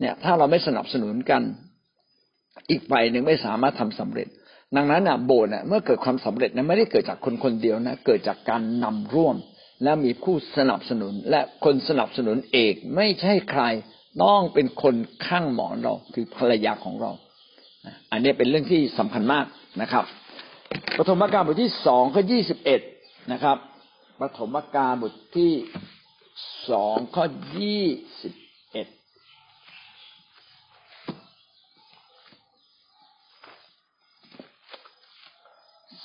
[0.01, 1.43] เนี่ยถ้าเราไม่สนับสนุนกัน
[2.71, 4.29] อีกฝ่ายหนึ่งไม่สามารถทำสำเร็จ
[4.77, 9.37] ดังนั้นอะโบสถ์เมื่อเกิดความสำเร็จนะไม่ได้เกิดจากคนคนเดียวนะเกิดจากการนำร่วม
[9.83, 13.63] และมีผู้สนับสนุนและคนสนับสนุนเอกไม่ใช่ใคร
[14.23, 14.95] ต้องเป็นคน
[15.27, 17.11] ข้างหมอนเราคือภรรยาของเรา
[18.11, 19.47] อันนี้เป็นเรื่องที่สำคัญมาก
[19.83, 20.05] นะครับ
[20.99, 22.81] ปฐมกาลบทที่สองข้อยี่สิบเอ็ด
[23.33, 23.59] นะครับ
[24.21, 25.53] ปฐมกาลบทที่
[26.71, 27.27] สองข้อ
[27.59, 27.85] ยี่
[28.23, 28.35] สิบ
[28.73, 28.89] เอ็ด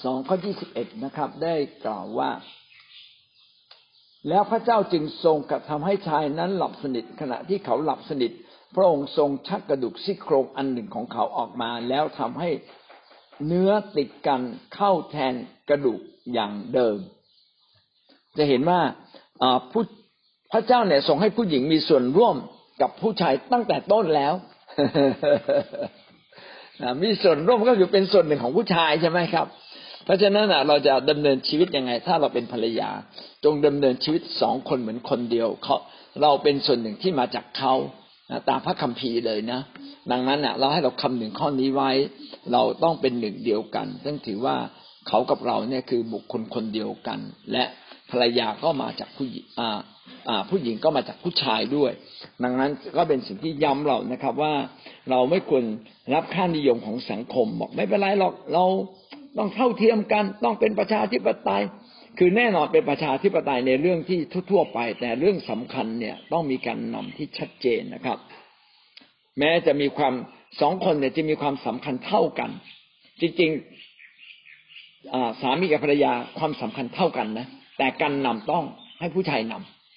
[0.03, 1.55] สองข้อยี่สิบเอ็ดนะครับ ได้
[1.85, 2.31] กล่าวว่า
[4.27, 8.31] แล้วพระเจ้าจึงทรงกระทำให้ชายนั้นหลับสนิทขณะที่เขาหลับสนิท
[8.75, 12.49] พระองค์ทรงชักกระดูกซี่โครงอันหนึ่งของเขาออกมา แล้วทำให้
[13.47, 14.41] เนื้อติดกัน
[14.75, 15.33] เข้าแทน
[15.69, 15.99] กระดูก
[16.33, 16.97] อย่างเดิม
[18.37, 18.79] จะเห็นว่า
[19.71, 19.83] ผู้
[20.51, 22.35] พระเจ้าเนี่ยทรงให้ผู้หญิงมีส่วนร่วม
[22.81, 24.33] กับผู้ชายตั้งแต่ต้นแล้ว
[27.03, 29.47] มีส่วนร่วมก็คือเป็นส่วนหนึ่งของผู้ชายใช่ไหมครับ
[30.05, 32.89] เพราะฉะนั้นเราจะดำเนินชีวิตยังไง ถ้าเราเป็นภรรยา
[33.43, 35.77] จงดำเนินชีวิตสองคนเหมือนคนเดียวเขา
[36.21, 37.73] เราเป็นส่วนหนึ่งที่มาจากเขา
[38.49, 39.61] ตามพระคัมภีร์เลยนะ
[40.11, 41.91] ดังนั้นเนี่ยเราให้เราคำหนึ่งข้อนี้ไว้
[42.53, 44.55] เราต้องเป็นหนึ่งเดียวกัน ซึ่งถือว่า
[45.07, 47.19] เขากับเราเนี่ยคือบุคคลคนเดียวกัน
[47.51, 47.63] และ
[48.09, 49.45] ภรรยาก็มาจากผู้หญิง
[50.49, 51.91] ผู้หญิงก็มาจากผู้ชายด้วย
[52.43, 54.53] ดังนั้นก็เป็นสิ่งที่ย้ำเรานะครับว่า
[55.09, 55.63] เราไม่ควร
[56.13, 58.65] รับค่านิยมของสังคมบอกไม่เป็นไรหรอกเรา
[59.37, 61.63] ต้องเท่าเทียมกัน ต้องเป็นประชาธิปไตย
[62.17, 64.19] คือแน่นอนเป็นประชาธิปไตยในเรื่องที่
[64.51, 68.17] ทั่วๆไป แต่เรื่องสำคัญเนี่ยต้องมีการนำที่ชัดเจนนะครับ
[69.39, 70.13] แม้จะมีความ
[70.61, 72.49] สองคนเนี่ยจะมีความสำคัญเท่ากัน
[73.21, 77.47] จริงๆสามีกับภรรยาความสำคัญเท่ากันนะ
[77.77, 78.63] แต่การนำต้อง
[78.99, 79.53] ให้ผู้ชายน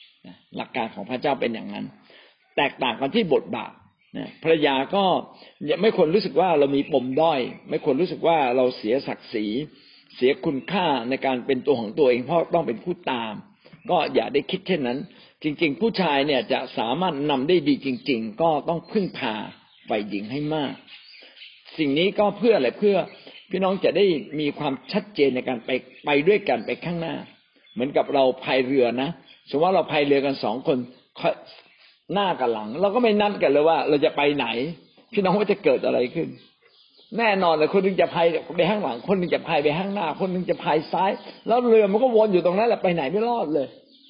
[0.06, 1.86] ำหลักการของพระเจ้าเป็นอย่างนั้น
[2.56, 3.72] แตกต่างกันที่บทบาท
[4.42, 5.04] ภรรยาก็
[5.82, 9.46] ไม่ควรรู้สึกว่าเรามีปมด้อย ไม่ควรรู้สึกว่าเราเสียศักดิ์ศรี
[10.16, 13.32] เสียคุณค่าในการเป็นตัวของตัวเองเพราะต้องเป็นผู้ตาม
[13.90, 14.98] ก็อย่าได้คิดเช่นนั้น
[15.42, 19.34] จริง ๆ ผู้ชายเนี่ยจะสามารถนำได้ดีจริง ๆ ก็ต้องพึ่งพา
[19.88, 20.72] ฝ่ายหญิงให้มาก
[21.78, 22.96] สิ่งนี้ก็เพื่ออะไรเพื่อ
[23.50, 24.04] พี่น้องจะได้
[24.40, 25.70] มีความชัดเจนในการไป
[26.04, 27.14] ไปด้วยกันไปข้างหน้า
[27.72, 29.10] เหมือนกับเราพายเรือนะ
[29.48, 30.78] สมมติว่าเราพายเรือกันสองคน
[32.14, 34.46] หน้ากับหลัง เราก็ไม่นัดกันเลยว่า เราจะไปไหน
[35.12, 36.28] พี่น้องว่าจะเกิดอะไรขึ้น
[37.18, 38.26] แน่นอนเลยคนหนึงจะพาย
[38.56, 41.10] ไปข้างหลัง คนหนึงจะพายไปข้างหน้า คนหนึงจะพายซ้าย
[41.46, 43.68] แล้วเรือมันก็วนอยู่ตรงนั้นแหละไปไหนไม่รอดเลย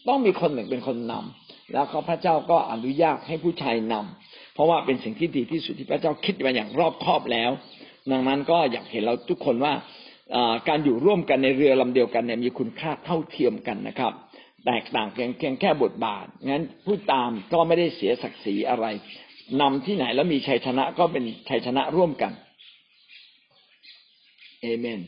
[0.09, 7.51] ต้องมีคนหนึ่งเป็นคนนำแล้วก็พระเจ้าก็อนุญาตให้ผู้ชายนำเพราะว่าเป็นสิ่งที่ดีที่สุดที่พระเจ้าคิดมาอย่างรอบคอบแล้ว
[8.11, 9.73] ดังนั้นก็อยากเห็นเราทุกคนว่า
[10.69, 14.13] การอยู่ร่วมกันในเรือลำเดียวกันเนี่ยมีคุณค่าเท่าเทียมกันนะครับ
[14.67, 18.87] แตกต่างเพียงแค่บทบาทงั้นผู้ตามก็ไม่ได้เสียศักดิ์ศรีอะไร
[19.61, 22.33] นำที่ไหนแล้วมีชัยชนะก็เป็นชัยชนะร่วมกัน
[24.63, 25.01] เอเมน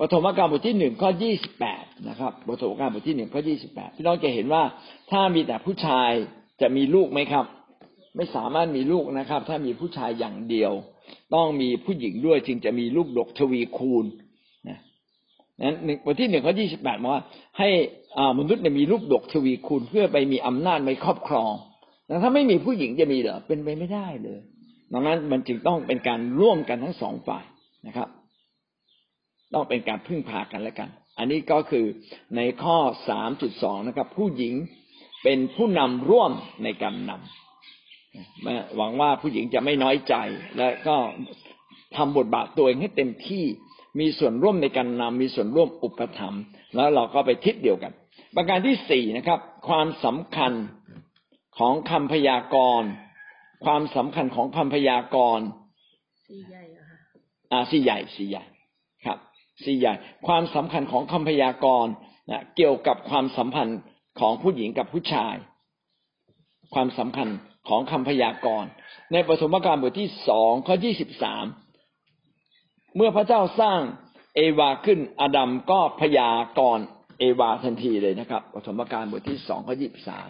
[0.00, 4.62] ปฐมกาลบทที่หนึ่งข้อยี่สิบแปดนะครับปฐมกาลบทที่หนึ่งข้อยี่สิบแปดพี่น้องจะเห็นว่า
[5.10, 6.10] ถ้ามีแต่ผู้ชาย
[6.60, 7.44] จะมีลูกไหมครับ
[8.16, 10.72] ไม่สามารถมีลูกนะครับ ถ้ามีผู้ชายอย่างเดียว
[11.34, 14.04] ต้องมีผู้หญิงด้วยจึงจะมีลูกดกทวีคูณ
[14.68, 14.78] นะ
[15.60, 17.22] นั้นบทที่หนึ่งข้อยี่สิบแปดบอกว่า
[17.58, 17.68] ให้
[18.38, 21.52] มนุษย์เนี่ยมีลูกดกทวีคูณเพื่อไปมีอำนาจไปครอบครอง
[22.06, 24.40] แต่ถ้าไม่มีผู้หญิงจะมีเหรอเป็นไปไม่ได้เลย
[24.92, 27.44] ดังนั้นมันจึงต้องเป็นการร่วมกันทั้งสองฝ่าย
[27.86, 28.08] นะครับ
[29.52, 31.86] ต้องเป็นการพึ่งพากันและกัน อันนี้ก็คือ
[32.36, 32.78] ในข้อ
[33.08, 34.54] สามจุดสองนะครับ ผู้หญิง
[35.22, 36.32] เป็นผู้นำร่วม
[36.64, 40.14] ในการนำหวังว่าผู้หญิงจะไม่น้อยใจ
[40.58, 40.96] และก็
[41.96, 43.44] ทำบทบาทตัวเองให้เต็มที่
[44.00, 46.42] มีส่วนร่วมในการนำมีส่วนร่วมอุปถัมภ์
[46.74, 47.92] แล้วเราก็ไปทิศเดียวกัน
[48.36, 50.52] ประการที่สี่นะครับ ความสำคัญ
[51.58, 52.90] ของคำพยากรณ์
[53.64, 55.46] ความสำคัญของคำพยากรณ์
[56.28, 56.62] สี่ใหญ่
[57.52, 58.44] อ่าสี่ใหญ่สี่ใหญ่
[59.62, 59.94] สี่ใหญ่
[60.26, 61.92] ความสำคัญของคำพยากรณ์
[62.30, 63.78] นะเกี่ยวกับความสัมพันธ์
[64.20, 65.34] ของผู้หญิงกับผู้ชาย
[66.74, 67.28] ความสำคัญ
[67.68, 68.70] ของคำพยากรณ์
[69.12, 71.44] ในปฐมกาลบทที่สองข้อยี่สิบสาม
[72.96, 73.80] เมื่อพระเจ้าสร้าง
[74.36, 76.84] เอวาขึ้นอดัมก็พยากรณ์
[77.18, 80.28] เอวาทันทีเลยนะครับปฐมกาลบทที่สองข้อยี่สิบสาม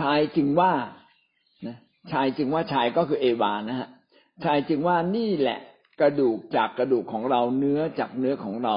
[0.00, 0.72] ชายจึงว่า
[1.66, 1.76] นะ
[2.12, 3.88] ชายจึงว่าชายก็คือเอวานะฮะ
[4.44, 5.58] ชายจึงว่านี่แหละ
[6.00, 8.76] กระดูกจากกระดูกของเราเนื้อจากเนื้อของเรา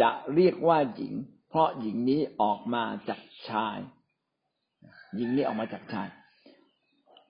[0.00, 1.14] จะเรียกว่าหญิง
[1.48, 3.78] เพราะหญิงนี้ออกมาจากชาย
[5.16, 6.08] หญิงนี้ออกมาจากชาย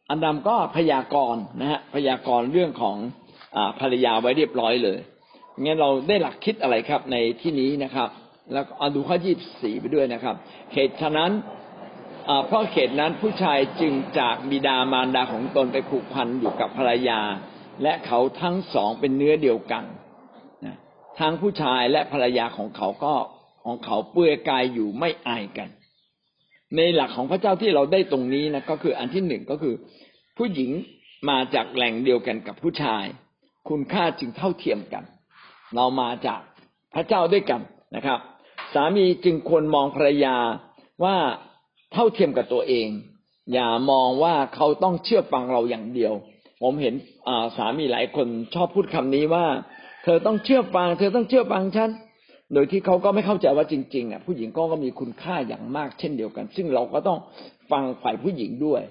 [0.08, 2.96] อันดำก็พยากรณ์นะฮะพยากรณ์เรื่องของ
[3.56, 4.98] อภรรยาไว้เรียบร้อยเลย
[5.62, 8.08] งั้นเราได้หลักคิดอะไรครับในที่นี้นะครับ
[8.52, 10.34] แล้วเอาดูข้อยี่สี่ไปด้วยนะครับ
[10.72, 11.30] เหตุฉะนั้น
[12.46, 17.20] เพราะเหตุนั้นผู้ชายจึงจากบิดามารดาของตนไปผูกพันอยู่กับภรรยา
[17.82, 19.84] และเขาทั้งสองเป็นเนื้อเดียวกัน
[21.20, 23.14] ทั้งผู้ชายและภรรยาของเขาก็
[23.64, 25.68] ของเขาเปื่อยกายอยู่ไม่อายกัน
[26.76, 29.74] ในหลักของพระเจ้าที่เราได้ตรงนี้นะก็คืออันที่หนึ่งก็คือ
[30.38, 30.70] ผู้หญิง
[31.30, 33.04] มาจากแหล่งเดียวกันกับผู้ชาย
[33.68, 35.04] คุณค่าจึงเท่าเทียมกัน
[35.74, 36.40] เรามาจาก
[36.94, 37.60] พระเจ้าด้วยกัน
[37.96, 38.18] นะครับ
[38.74, 40.36] สามีจึงควรมองภรรยา
[41.04, 41.16] ว่า
[41.92, 42.88] เท่าเทียมกับตัวเอง
[43.52, 46.12] อย่ามองว่าเขาต้องเชื่อฟังเราอย่างเดียว
[46.62, 46.94] ผมเห็น
[47.56, 49.46] สามีหลายคนชอบพูดคำนี้ว่า
[50.04, 51.90] เธอต้องเชื่อฟัง เธอต้องเชื่อฟังฉัน
[52.54, 57.18] โดยที่เขาก็ไม่เข้าใจว่าจริงๆอะผู้หญิงก็ก็มีคุณค่าอย่างมากเช่นเดียวกัน ซึ่งเราก็ต้อง
[57.70, 58.82] ฟังฝ่ายผู้หญิงด้วย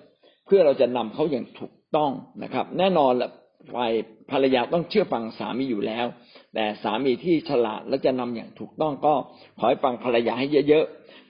[0.46, 2.12] เพื่อเราจะนำเขาอย่างถูกต้อง
[2.44, 3.30] นะครับ แน่นอนแหละ
[3.76, 3.92] ฝ่าย
[4.32, 6.06] ภรรยาต้องเชื่อฟังสามีอยู่แล้ว
[6.54, 9.14] แต่สามีที่ฉลาดและจะนำอย่างถูกต้องก็
[9.60, 10.86] ขอให้ฟังภรรยาให้เยอะ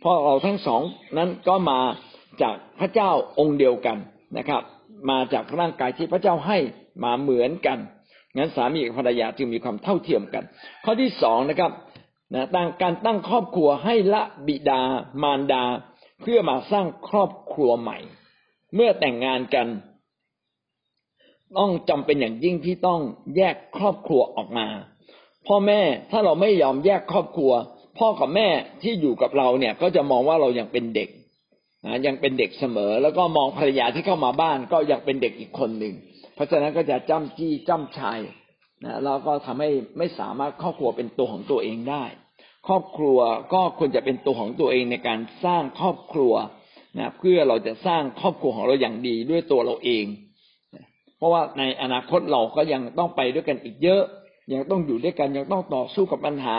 [0.06, 0.82] ราะเราทั้งสอง
[1.18, 1.80] นั้นก็มา
[2.42, 3.98] จากพระเจ้าองค์เดียวกัน
[4.38, 4.62] นะครับ
[5.10, 6.58] มาจากร่างกายที่พระเจ้าให้
[7.04, 7.78] มาเหมือนกัน
[8.38, 10.44] งั้นสามีกับภรรยาจึงมีความเท่าเทียมกัน
[10.84, 11.72] ข้อที่สองนะครับ
[12.34, 14.82] นะตั้งการตั้งครอบครัวให้ละบิดา
[15.22, 15.64] มารดา
[16.22, 17.98] เพื่อมาสร้างครอบครัวใหม่
[18.76, 19.68] เมื่อแต่งงานกัน
[21.58, 23.02] ต้องจำเป็นอย่างยิ่งที่ต้อง
[23.36, 24.68] แยกครอบครัวออกมา
[25.48, 27.52] พ่อแม่ถ้าเราไม่ยอมแยกครอบครัว
[27.98, 28.48] พ่อกับแม่
[28.82, 31.10] ที่อยู่กับเราเนี่ย ก็จะมองว่าเรายังเป็นเด็ก
[31.86, 35.94] นะยังเป็นเด็กเสมอ แล้วก็มองภรรยาที่เข้ามาบ้านก็ยังเป็นเด็กอีกคนหนึ่ง
[36.36, 38.20] เพราะฉะนั้นก็จะจ้ำจี้จ้ำชัย
[38.84, 42.04] นะแล้วก็ทำให้ไม่สามารถครอบครัวเป็นตัวของตัวเองได้
[42.68, 43.18] ครอบครัว
[43.54, 46.34] ก็ควรจะเป็นตัวของตัวเองในการสร้างครอบครัว
[46.98, 50.06] นะเพื่อเราจะสร้างครอบครัวของเราอย่างดีด้วยตัวเราเอง
[51.18, 54.04] เพราะว่าในอนาคตเราก็ยังต้องไปด้วยกันอีกเยอะ
[54.54, 56.58] ยังต้องอยู่ด้วยกันยังต้องต่อสู้กับปัญหา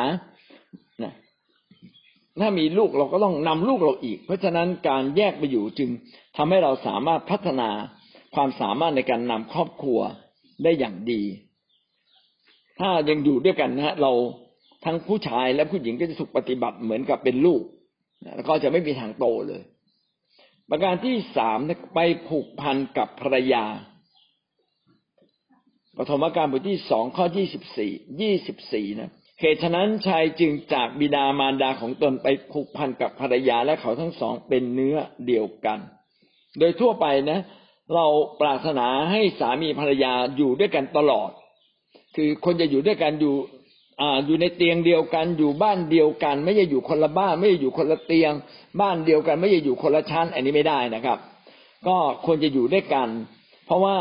[2.41, 5.91] ถ้ามีลูกเราก็ต้องนำลูกเราอีก เพราะฉะนั้นการแยกไปอยู่จึง
[6.37, 7.71] ทำให้เราสามารถพัฒนา
[8.35, 10.01] ความสามารถในการนำครอบครัว
[10.63, 11.23] ได้อย่างดี
[12.81, 14.13] ถ้ายังอยู่ด้วยกันนะเรา
[14.85, 17.63] ทั้งผู้ชายและผู้หญิงก็จะถูกปฏิบัติเหมือนกับเป็นลูก
[18.35, 19.63] แล้วก็จะไม่มีทางโตเลย
[20.71, 21.59] ประการที่สาม
[21.95, 23.65] ไปผูกพันกับภรรยา
[25.97, 34.97] ปฐมกาลบทที่สองข้อยี่สิบสี่ยี่สิบสี่นะ เหตุฉะนั้นชายจึงจากบิดามารดาของตนไปผูกพันกับภรรยาและเขาทั้งสองเป็นเนื้อ
[35.27, 35.79] เดียวกัน
[36.59, 37.41] โดยทั่วไปนะ
[37.95, 38.07] เรา
[38.41, 41.31] ปรารถนาให้สามีภรรยาอยู่ด้วยกันตลอด
[42.17, 43.35] คือคนจะอยู่ด้วยกันอยู่
[44.01, 48.33] อ่าอยู่ในเตียงเดียวกัน อยู่บ้านเดียวกัน ไม่ใช่อยู่คนละบ้าน ไม่ใช่อยู่คนละเตียง
[48.81, 51.19] บ้านเดียวกัน ไม่ใช่อยู่คนละชั้น อันนี้ไม่ได้นะครับ
[51.87, 53.09] ก็ควรจะอยู่ด้วยกัน
[53.67, 53.97] เพราะว่า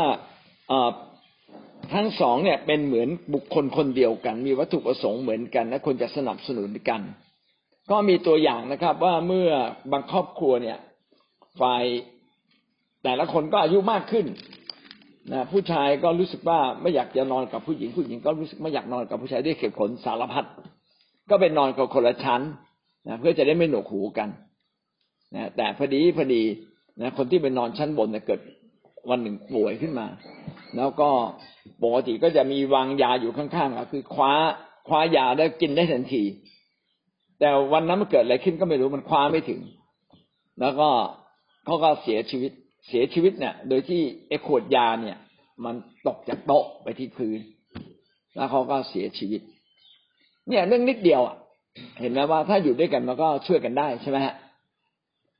[1.94, 7.00] ทั้งสองเนี่ยเป็นเหมือนบุคคลคนเดียวกัน มีวัตถุประสงค์เหมือนกันและควรจะสนับสนุนกัน
[7.90, 9.48] ก็มีตัวอย่างนะครับ ว่าเมื่อ
[9.92, 10.78] บางครอบครัวเนี่ย
[11.60, 11.84] ฝ่าย
[13.04, 14.26] แต่ละคนก็อายุมากขึ้น
[15.32, 20.46] นะผู้ชายก็รู้สึกว่าไม่อยากจะนอนกับผู้หญิงผู้หญิงก็รู้สึกไม่อยากนอนกับผู้ชายด้วยเหตุผลสารพัด
[21.30, 22.40] ก็เป็นนอนกับคนละชั้น
[23.06, 24.28] นะเพื่อจะได้ไม่หนวกหูกัน
[25.34, 26.42] นะแต่พอดีพอดี
[27.00, 28.40] นะคนที่ไปนอนชั้นบนเนี่ยเกิด
[29.10, 30.06] วันหนึ่งป่วยขึ้นมา
[30.76, 31.08] แล้วก็
[31.82, 34.32] ปกติก็จะมีวางยาอยู่ข้างๆคือคว้า
[34.88, 36.22] คว้ายาได้วกินได้ทันที
[37.40, 39.60] แต่วันนั้นมันเกิดอะไรขึ้นก็ไม่รู้มันคว้าไม่ถึง
[40.60, 40.88] แล้วก็
[41.64, 42.52] เขาก็เสียชีวิต
[42.88, 45.18] เสียชีวิตเนี่ย โดยที่ไอ้ขวดยาเนี่ย
[45.64, 45.74] มัน
[46.06, 47.38] ตกจากโต๊ะไปที่พื้น
[48.34, 49.40] แล้วเขาก็เสียชีวิต
[50.48, 51.36] เนี่ยเรื่องนิดเดียวอะ
[52.00, 54.34] เห็นไหมว่าถ้าอยู่ด้วยกันมันก็ช่วยกันได้ใช่ไหมฮะ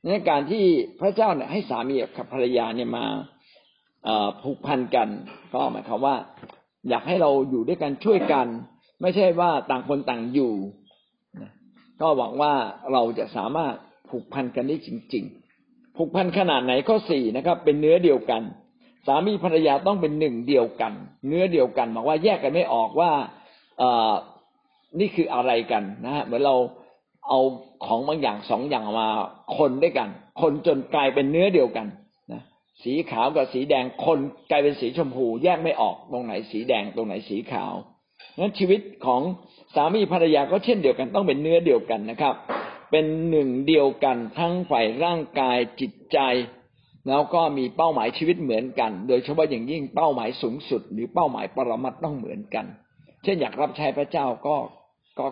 [0.05, 0.65] ในการที่
[1.01, 3.05] พระเจ้าเนี่ยให้สามีกับภรรยาเนี่ยมา
[4.43, 5.09] ผูกพันกัน
[5.53, 6.17] ก็หมายความว่า
[6.89, 8.47] อยากให้เราอยู่ด้วยกันช่วยกัน
[9.03, 10.53] ไม่ใช่ว่าต่างคนต่างอยู่
[12.01, 12.53] ก็หวังว่า
[12.93, 13.75] เราจะสามารถ
[14.11, 15.25] ผูกพันกันได้จริง
[15.61, 18.43] ๆ ผูกพันขนาดไหนข้อสี่นะครับ เป็นเนื้อเดียวกัน
[19.07, 20.93] สามีภรรยาต้องเป็นหนึ่งเดียวกัน
[21.29, 23.11] เนื้อเดียวกันบอกว่าแยกกันไม่ออกว่า
[23.79, 23.85] เอ
[25.01, 26.57] นี่คืออะไรกันนะฮะเหมือนเรา
[27.29, 27.41] เอา
[27.87, 29.09] ของบางอย่างสองอย่างมา
[29.59, 30.09] คนด้วยกัน
[30.41, 31.87] คนจนกลายเป็นเนื้อเดียวกัน
[32.85, 34.19] สีขาวกับสีแดงคน
[34.51, 37.75] กลายเป็นสีชมพู แยกไม่ออกตรงไหนสีแดงตรงไหนสีขาว
[38.39, 39.23] นั้นชีวิตของ
[39.75, 42.35] สามีภรรยาก็เช่นเดียวกันต้องเป็นเนื้อเดียวกันนะครับ
[42.91, 46.19] เป็นหนึ่งเดียวกันทั้งฝ่ายร่างกายจิตใจ
[47.09, 52.67] แล้วก็มีเป้าหมายชีวิตเหมือนกัน โดยเฉพาะอย่างยิ่งเป้าหมายสูงสุด หรือเป้าหมายปรมัตต้องเหมือนกัน
[53.25, 54.57] เช่นอยากรับใช้พระเจ้าก็
[55.19, 55.27] ก็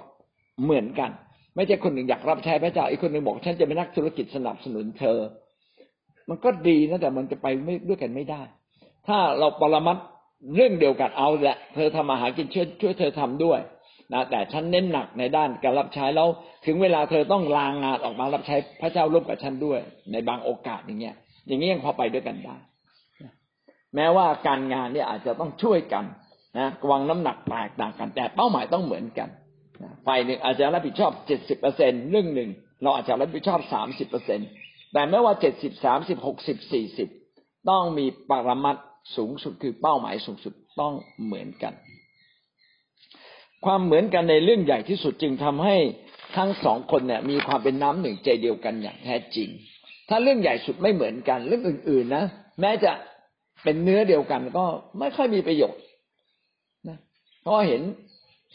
[0.65, 1.11] เหมือนกัน
[1.57, 5.19] ไม่ใช่คนหนึ่งอยากรับใช้พระเจ้าอีกคนหนึ่งบอกฉันจะเป็นนักธุรกิจสนับสนุนเธอ
[6.29, 8.43] มันก็ดีนะแต่มันจะไปไม่ด้วยกันไม่ได้
[9.07, 9.97] ถ้าเราปรมัด
[10.55, 13.61] เรื่องเดียวกันเอาแหละ เธอทำมาหากินช่วยช่วยเธอทำด้วย
[14.13, 16.29] นะแต่ฉันเน้นหนักในด้านการรับใช้แล้ว
[16.67, 19.81] ถึงเวลาเธอต้องลางงานออกมารับใช้พระเจ้าร่วมกับฉันด้วย
[20.13, 22.57] ในบางโอกาสอย่างเงี้ย อย่างนี้ยังพอไปด้วยกันได้
[23.95, 26.05] แม้ว่าการงานเนี่ยอาจจะต้องช่วยกัน
[26.59, 29.29] นะวางน้ำหนักแตกต่างกัน แต่เป้าหมายต้องเหมือนกัน
[30.07, 32.51] ฝ่ายหนึ่งอาจจะรับผิดชอบเจ็ดสิบเปอร์เซ็นเรื่องหนึ่ง
[32.83, 34.45] เราอาจจะรับผิดชอบสามสิบเปอร์เซ็นต
[34.95, 37.09] แต่ไม่ว่าเจ็ดสิบสามสิบหกสิบสี่สิบ
[37.71, 38.77] ต้องมีปรมัต
[39.17, 40.93] สูงสุดคือเป้าหมายสูงสุดต้อง
[41.25, 41.75] เหมือนกัน
[43.65, 45.77] ความเหมือนกันในเรื่องใหญ่ที่สุดจึงทำให้
[46.37, 49.49] ทั้งสองคนเนี่ย มีความเป็นน้ำหนึ่งใจเดียวกันอย่างแท้จริง
[50.09, 52.25] ถ้าเรื่องใหญ่สุดไม่เหมือนกัน เรื่องอื่น ๆ นะ
[52.61, 52.93] แม้จะ
[53.65, 54.65] เป็นเนื้อเดียวกันก็
[54.99, 55.83] ไม่ค่อยมีประโยชน์
[56.89, 56.99] นะ
[57.43, 57.83] เพราะเห็น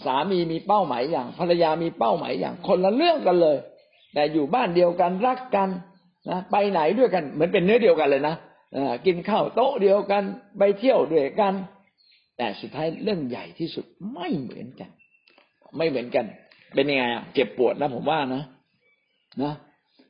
[0.06, 3.58] สามีมีเป้าหมายอย่างภรรยามีเป้าหมายอย่างคนละเรื่องกันเลย
[4.14, 5.70] แต่อยู่บ้านเดียวกันรักกัน
[6.28, 8.36] นะไปไหนด้วยกัน เหมือนเป็นเนื้อเดียวกันเลยนะ
[9.06, 10.24] กินข้าวโต๊ะเดียวกัน
[10.58, 11.54] ไปเที่ยวด้วยกัน
[12.38, 14.90] แต่สุดท้ายเรื่องใหญ่ที่สุดไม่เหมือนกัน
[15.78, 16.26] ไม่เหมือนกัน
[16.76, 18.44] เป็นยังไงอะเจ็บปวดนะผมว่านะ
[19.44, 19.54] นะ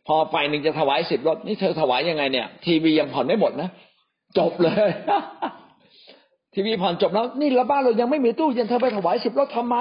[0.07, 3.69] พอไฟหนึ่งจะถวายสิบรถนี่เธอถวายยังไงเนี่ย ทีวียังผ่อนไม่หมดนะ
[4.37, 4.89] จบเลย
[6.53, 9.77] ทีวีผ่อนจบแล้ว นี่ละบ้านเรายังไม่มีตู้เย็นเธอไปถวายสิบรถทำไม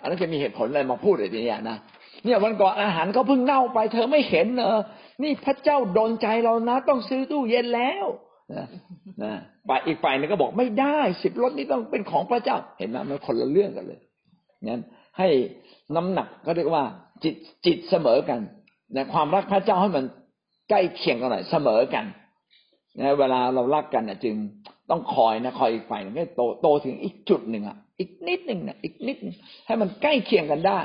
[0.00, 1.76] อันนั้นจะมีเหตุผลอะไรมาพูดอะไรเนี่ยนะ
[2.24, 4.80] เนี่ยวันก่อนอาหารเขาเพิ่งเน่าไป เธอไม่เห็นเออ
[5.22, 8.04] นี่พระเจ้าดนใจเรานะ ต้องซื้อตู้เย็นแล้ว
[9.22, 9.34] นะ
[9.68, 14.00] ฝ่ายอีกฝ่ายนึงก็บอกไม่ได้สิบรถนี้ต้องเป็นของพระเจ้า เห็นไหมมันคนละเรื่องกันเลย
[14.68, 14.80] งั้น
[15.18, 15.28] ให้
[15.96, 16.84] น้ำหนักก็เรียกว่า
[17.24, 17.34] จิต
[17.66, 18.40] จิตเสมอกัน
[18.96, 20.04] นะความรักพระเจ้าให้มัน
[20.70, 22.04] ใกล้เคียงกันหน่อยเสมอกัน
[22.98, 24.34] นะเวลาเรารักกันนะจึง
[24.90, 29.16] ต้องคอยนะคอยอีกฝ่ายนึงให้โตโตถึงอีกจุดหนึ่งอะอีกนิดหนึ่งนะอีกนิด
[29.66, 30.80] ให้มันใกล้เคียงกันได้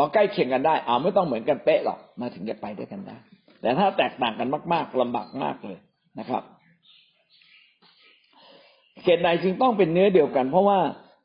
[0.00, 3.16] พอใกล้เคียงกันได้อาไม่ต้องเหมือนกันเป๊ะหรอกมาถึงจะไปด้วยกันได้
[3.60, 5.78] แต่ถ้าแตกต่างกันมาก ๆลำบากมากเลย
[6.18, 6.42] นะครับ
[9.04, 10.80] เหตุใดจึงต้องเป็นเนื้อเดียวกัน เพราะว่า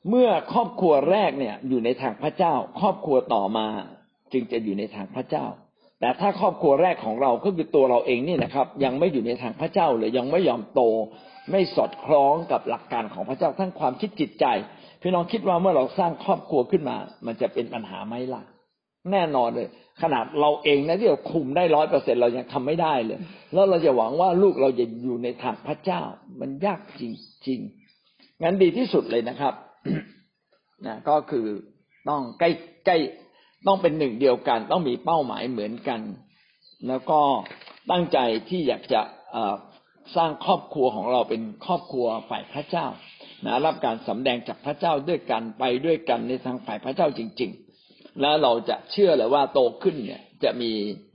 [0.09, 3.67] เมื่อครอบครัวแรกเนี่ย อยู่ในทางพระเจ้า ครอบครัวต่อมา
[4.33, 5.45] จึงจะอยู่ในทางพระเจ้า
[5.99, 10.81] แต่ถ้าครอบครัวแรกของเราก็คือตัวเราเองนี่นะครับ ยังไม่อยู่ในทางพระเจ้าเลยยังไม่ยอมโต
[11.51, 14.45] ไม่สอดคล้องกับหลักการของพระเจ้าทั้งความคิดจิตใจ
[15.01, 18.43] พี่น้องคิดว่าเมื่อเราสร้างครอบครัวขึ้นมา มันจะเป็นปัญหาไหมล่ะ
[19.11, 19.67] แน่นอนเลย
[20.01, 23.19] ขนาดเราเองนะที่เราคุมได้ร้อยเปอร์เซ็นเรายังทำไม่ได้เลย
[23.53, 26.01] แล้วเราจะหวังว่าลูกเราจะอยู่ในทางพระเจ้า
[26.39, 27.03] มันยากจ
[27.47, 29.53] ริงๆงั้นดีที่สุดเลยนะครับ
[30.85, 31.45] นะก็คือ
[32.09, 32.49] ต้องใกล้
[32.85, 32.97] ใกล้
[33.67, 36.01] ต้องเป็นหนึ่งเดียวกัน ต้องมีเป้าหมายเหมือนกัน
[36.87, 37.19] แล้วก็
[37.91, 38.17] ตั้งใจ
[38.49, 39.01] ที่อยากจะ
[40.15, 42.85] สร้างครอบครัวของเราเป็นครอบครัวฝ่ายพระเจ้า
[43.45, 47.72] นะรับการสำแดงจากพระเจ้าด้วยกันไปด้วยกันในทางฝ่ายพระเจ้าจริง ๆ
[48.21, 50.71] แล้วเราจะเชื่อเลยว่าโตขึ้นเนี่ย จะมี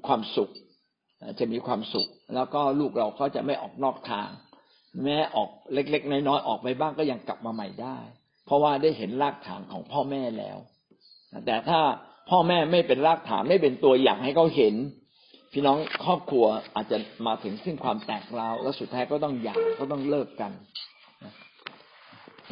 [0.06, 0.50] ความสุข
[1.40, 4.28] จะมีความสุข แล้วก็ลูกเราก็จะไม่ออกนอกทาง
[5.04, 7.98] แม้ออกเล็กๆน้อยๆออกไปบ้างก็ยังกลับมาใหม่ได้
[8.46, 10.58] เพราะว่าได้เห็นรากฐานของพ่อแม่แล้ว
[11.46, 11.80] แต่ถ้า
[12.30, 14.74] พ่อแม่ไม่เป็นรากฐานไม่เป็นตัวอย่างให้เขาเห็น
[15.52, 20.52] พี่น้องครอบครัวอาจจะมาถึงซึ่งความแตกร้าวแล้วสุดท้ายก็ต้องหย่าก็ต้องเลิกกัน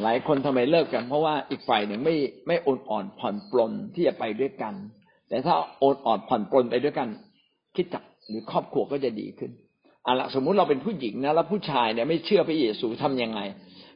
[0.03, 2.15] หลายคนทำไมเลิกกัน เพราะว่าอีกฝ่ายหนึ่งไม่
[2.47, 4.73] ไม่โอนอ่อนผ่อนปลนที่จะไปด้วยกัน
[5.29, 7.07] แต่ถ้าโอนอ่อนผ่อนปลนไปด้วยกัน
[7.75, 9.51] คิดจักหรือครอบครัวก็จะดีขึ้น
[10.05, 13.39] อะละสมมุติเราเป็นผู้หญิงนะแล้วผู้ชายเนี่ยไม่เชื่อพระเยซูทํำยังไง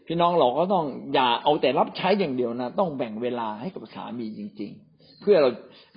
[0.07, 5.49] พี่น้องเราก็ต้องอย่าเอาแต่รับใช้อย่างเดียวนะ ต้องแบ่งเวลาให้กับสามีจริง ๆ เพื่อเรา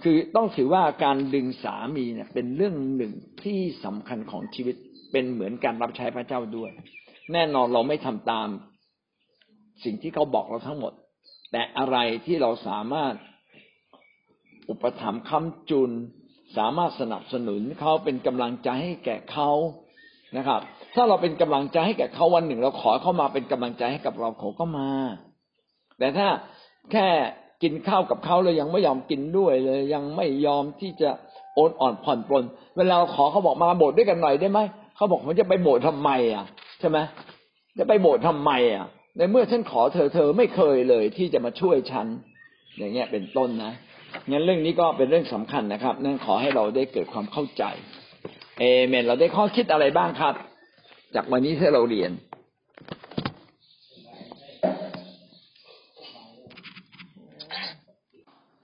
[0.03, 3.13] คือต้องถือว่าการดึงสามีเนี่ย เป็นเรื่องหนึ่ง
[3.43, 4.77] ที่สำคัญของชีวิต
[5.13, 6.71] เป็นเหมือนการรับใช้พระเจ้าด้วย
[7.33, 8.49] แน่นอนเราไม่ทำตาม
[9.85, 10.93] สิ่งที่เขาบอกเราทั้งหมด
[11.53, 13.15] แต่อะไรที่เราสามารถ
[14.69, 15.91] อุปถัมภ์ค้ำจุน
[16.57, 19.51] สามารถสนับสนุนเขาเป็นกำลังใจให้แก่เขา
[20.37, 20.61] นะครับ
[20.95, 24.91] ถ้าเราเป็นกำลังใจให้แก่เขาวันหนึ่ง เราขอเขามาเป็นกำลังใจให้กับเราเขาก็มา
[25.99, 26.29] แต่ถ้า
[26.93, 27.07] แค่
[27.63, 31.11] กินข้าวกับเขาเลยยังไม่ยอมกินด้วยเลย ยังไม่ยอมที่จะ
[31.55, 32.45] โอนอ่อนผ่อนปลน
[32.77, 34.61] เวลาเราขอเขาบอกมาโบสถ์ด้วยกันหน่อยได้ไหม
[34.97, 36.45] เขาบอกมันจะไปโบสถ์ทำไมอะ
[36.81, 36.99] ใช่ไหม
[37.79, 42.07] จะไปโบสถ์ทำไมอะ ในเมื่อฉันขอเธอเธอไม่เคยเลยที่จะมาช่วยฉัน
[42.79, 43.73] อย่างเงี้ยเป็นต้นนะ
[44.31, 47.65] งั้นเรื่องนี้ก็เป็นเรื่องสำคัญนะครับนั่นขอให้เราได้เกิดความเข้าใจ
[48.59, 50.35] เอเมน เราได้ข้อคิดอะไรบ้างครับ
[51.15, 52.13] จากวันนี้ที่เราเรียน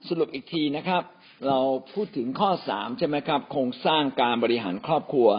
[0.07, 1.03] สรุปอีกทีนะครับ
[1.47, 1.59] เรา
[1.93, 5.29] พูดถึงข้อสามใช่ไหมครับ โครงสร้างการบริหารครอบครัว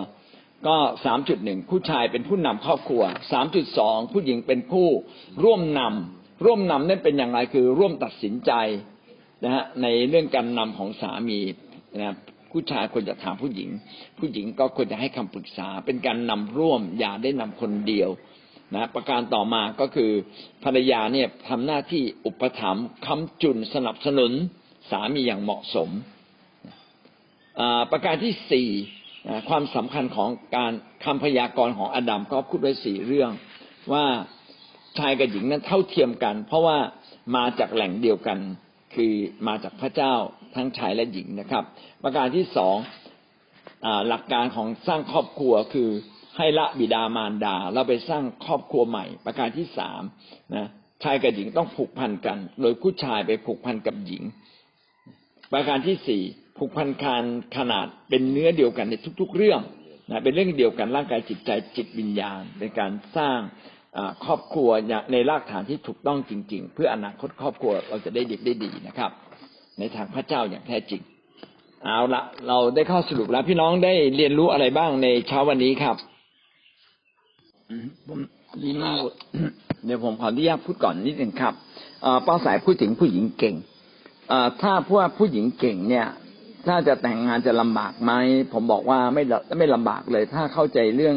[0.66, 4.87] ก็สามจุดหนึ่งผู้ชายเป็นผู้นำครอบครัวสามจุดสองผู้หญิงเป็นผู้
[5.44, 8.53] ร่วมนำร่วมนำนั่นเป็นอย่างไรคือร่วมตัดสินใจ
[9.44, 11.40] นะฮะในเรื่องการนำของสามี
[12.01, 12.16] นะ
[12.53, 13.70] ผู้ชายควรจะถามผู้หญิง
[14.18, 18.11] ผู้หญิงก็ควรจะให้คำปรึกษา เป็นการนำร่วมอย่าได้นำคนเดียว
[18.75, 20.11] นะประการต่อมาก็คือ
[20.64, 24.33] ภรรยาเนี่ยทำหน้าที่อุปถัมภ์คำจุนสนับสนุน
[24.90, 25.90] สามีอย่างเหมาะสม
[27.90, 28.68] ประการที่สี่
[29.48, 30.72] ความสำคัญของการ
[31.04, 33.30] คำพยากรณ์ของอดัมก็พูดไว้สี่เรื่อง
[33.92, 34.04] ว่า
[34.98, 36.78] ชายกับหญิงนั้นเท่าเทียมกัน เพราะว่า
[37.37, 38.38] มาจากแหล่งเดียวกัน
[38.94, 39.12] คือ
[39.48, 40.14] มาจากพระเจ้า
[40.54, 41.64] ทั้งชายและหญิงนะครับ
[42.02, 42.76] ประการที่สอง
[44.08, 45.88] หลักการของสร้างครอบครัวคือ
[46.37, 50.02] ให้ละบิดามารดา เราไปสร้างครอบครัวใหม่ ประการที่สาม
[50.54, 50.66] นะ
[51.04, 54.22] ชายกับหญิงต้องผูกพันกัน โดยผู้ชายไปผูกพันกับหญิง
[55.52, 56.22] ประการที่สี่
[56.56, 57.24] ผูกพันคาน
[57.56, 59.60] ขนาดเป็นเนื้อเดียวกันในทุก ๆ เรื่อง
[60.10, 63.38] นะเป็นเรื่องเดียวกันร่างกายจิตใจจิตวิญญาณในการสร้าง
[64.24, 64.70] ครอบครัว
[65.12, 69.10] ในรากฐานที่ถูกต้องจริง ๆ เพื่ออนาคตครอบครัวเราจะได้ดีได้ดีนะครับ
[69.78, 71.02] ในทางพระเจ้าอย่างแท้จริง
[71.84, 75.96] เอาละเราได้ข้อสรุปแล้วพี่น้องได้เรียนรู้อะไรบ้างในเช้าวันนี้ครับ
[78.08, 78.20] ผม
[78.64, 78.96] ดีมาก
[79.84, 81.54] เดี๋ยวผมขออนุญาตพูดก่อนนิดหนึ่งครับ
[82.26, 83.54] ป้าสายพูดถึงผู้หญิงเก่ง
[84.62, 86.06] ถ้าพวกผู้หญิงเก่งเนี่ย
[86.66, 88.12] ถ้าจะแต่งงานจะลำบากไหม
[88.53, 89.22] ผมบอกว่าไม่
[89.59, 91.16] ไม่ลำบากเลย ถ้าเข้าใจเรื่อง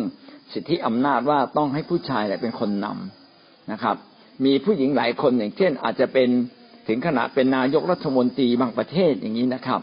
[0.53, 3.95] สิทธิอำนาจว่าต้องให้ผู้ชายเป็นคนนำนะครับ
[4.45, 6.29] มีผู้หญิงหลายคนอย่างเช่น อาจจะเป็น
[6.88, 9.81] ถึงขนาดเป็นนายกรัฐมนตรีบางประเทศอย่างนี้นะครับ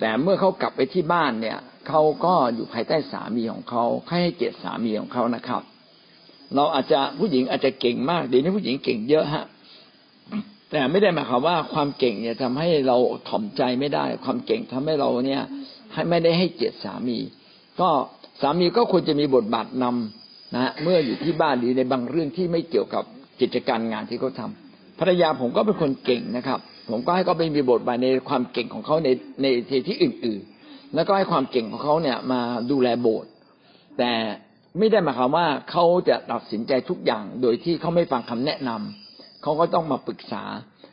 [0.00, 5.62] แต่เมื่อเขากลับไปที่บ้านเนี่ยเขาก็อยู่ภายใต้สามีของเขาให้เกียรติสามีของเขานะครับ
[6.54, 9.44] เราอาจจะผู้หญิงอาจจะเก่งมากเดี๋ยวนี้ผู้หญิงเก่งเยอะฮะ
[10.76, 12.96] แต่ไม่ได้หมายความว่าความเก่งเนี่ยทำให้เรา
[13.28, 15.42] ถ่อมใจไม่ได้ ความเก่งทำให้เราเนี่ย
[15.92, 17.18] ให้ไม่ได้ให้เกียรติสามี
[17.80, 17.88] ก็
[18.42, 23.04] สามีก็ควรจะมีบทบาทนำนะเมื่ออยู่ที่บ้านหรือในบางเรื่องที่ไม่เกี่ยวกับ
[23.40, 24.50] กิจการงานที่เขาทา
[25.00, 26.60] ภรรยาผมก็เป็นคนเก่งนะครับ
[26.90, 29.08] ผมก็ให้เขาไปมีบทบาทในความเก่งของเขาใน
[29.42, 29.46] ใน
[29.88, 33.30] ที่อื่น ๆ แล้วก็ให้ความเก่งของเขาเนี่ยมาดูแลโบสถ์
[33.98, 34.12] แต่
[34.78, 39.03] ไม่ได้หมายความว่าเขาจะตัดสินใจทุกอย่างโดยที่เขาไม่ฟังคำแนะนำ
[39.44, 40.42] เขาก็ต้องมาปรึกษา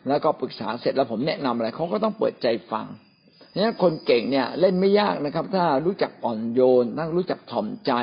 [0.07, 2.85] แล้วก็ปรึกษาเสร็จแล้วผมแนะนำอะไรเขาก็ต้องเปิดใจฟัง
[3.53, 7.93] เนี่ยคนเก่งเนี่ยเล่นไม่ยากนะครับ ถ้ารู้จักอ่อนโยนทั้งรู้จักถ่อมใจ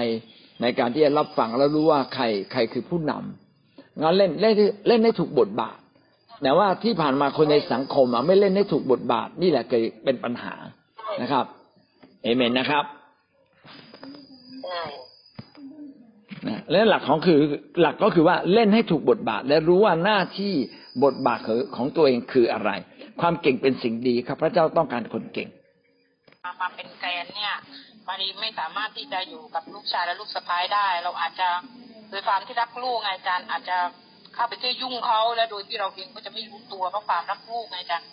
[0.63, 4.55] ในการที่จะรับฟังแล้วรู้ว่าใครใครคือผู้นำงานเล่นเล่น
[4.89, 5.79] เล่นให้ถูกบทบาท
[6.43, 10.55] แต่ว่าที่ผ่านมาคนในสังคมอะไม่เล่นให้ถูกบทบาท นี่แหละเกิดเป็นปัญหา
[11.23, 11.45] นะครับ
[12.23, 12.85] เอเมนนะครับ
[16.55, 17.39] นะและหลักของคือ
[17.81, 20.55] หลักก็คือว่าเล่นให้ถูกบทบาท และรู้ว่าหน้าที่
[21.05, 21.39] บทบาท
[21.77, 22.71] ของตัวเองคืออะไร
[23.21, 25.49] ความเก่งเป็นสิ่งดีครับ พระเจ้าต้องการคนเก่ง
[26.45, 27.55] มามาเป็นแกนเนี่ย
[28.09, 31.49] มารีไม่สามารถที่จะอยู่กับลูกชายและลูกสะพ้ายได้ เราอาจจะ
[32.11, 33.79] โดยความที่รักลูกไงอาจารย์อาจจะ
[34.35, 38.09] เข้าไปเที่ยวยุ่งเขาและโดยที่เราเองก็จะไม่รู้ตัวเพราะความรักลูกไงอาจารย์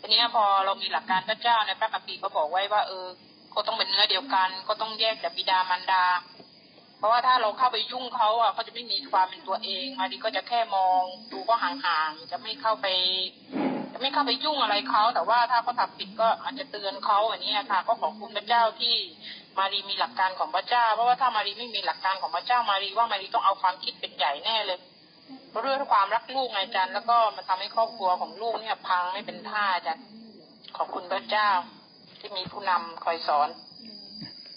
[0.00, 3.06] ทีนี้พอเรามีหลักการพระเจ้าในพระคัมภีร์ก็บอกไว้ว่าเออ
[3.54, 6.04] ก็ต้องเป็นเนื้อเดียวกัน ก็ต้องแยกจากบิดามารดา
[6.98, 12.86] เพราะว่าถ้าเราเข้าไปยุ่งเขาอะเขาจะไม่มีความเป็นตัวเองมารีก็จะแค่มองดูก็ห่างๆจะไม่เข้าไป
[13.92, 18.94] จะไม่เข้าไปยุ่งอะไรเขาแต่ว่าถ้าเขาทำผิดก็อาจจะเตือนเขาอันนี้ค่ะ ก็ขอบคุณพระเจ้าที่
[19.58, 24.78] มารีมีหลักการของพระเจ้า เพราะว่าถ้ามารีไม่มีหลักการของพระเจ้ามารีว่ามารีต้องเอาความคิดเป็นใหญ่แน่เลย
[25.50, 30.04] เพราะด้วยความรักลูกไงอาจารย์แล้วก็มันทำให้ครอบครัวของลูกเนี่ยพังไม่เป็นท่าอาจารย์
[30.76, 31.48] ขอบคุณพระเจ้า
[32.18, 33.48] ที่มีผู้นำคอยสอน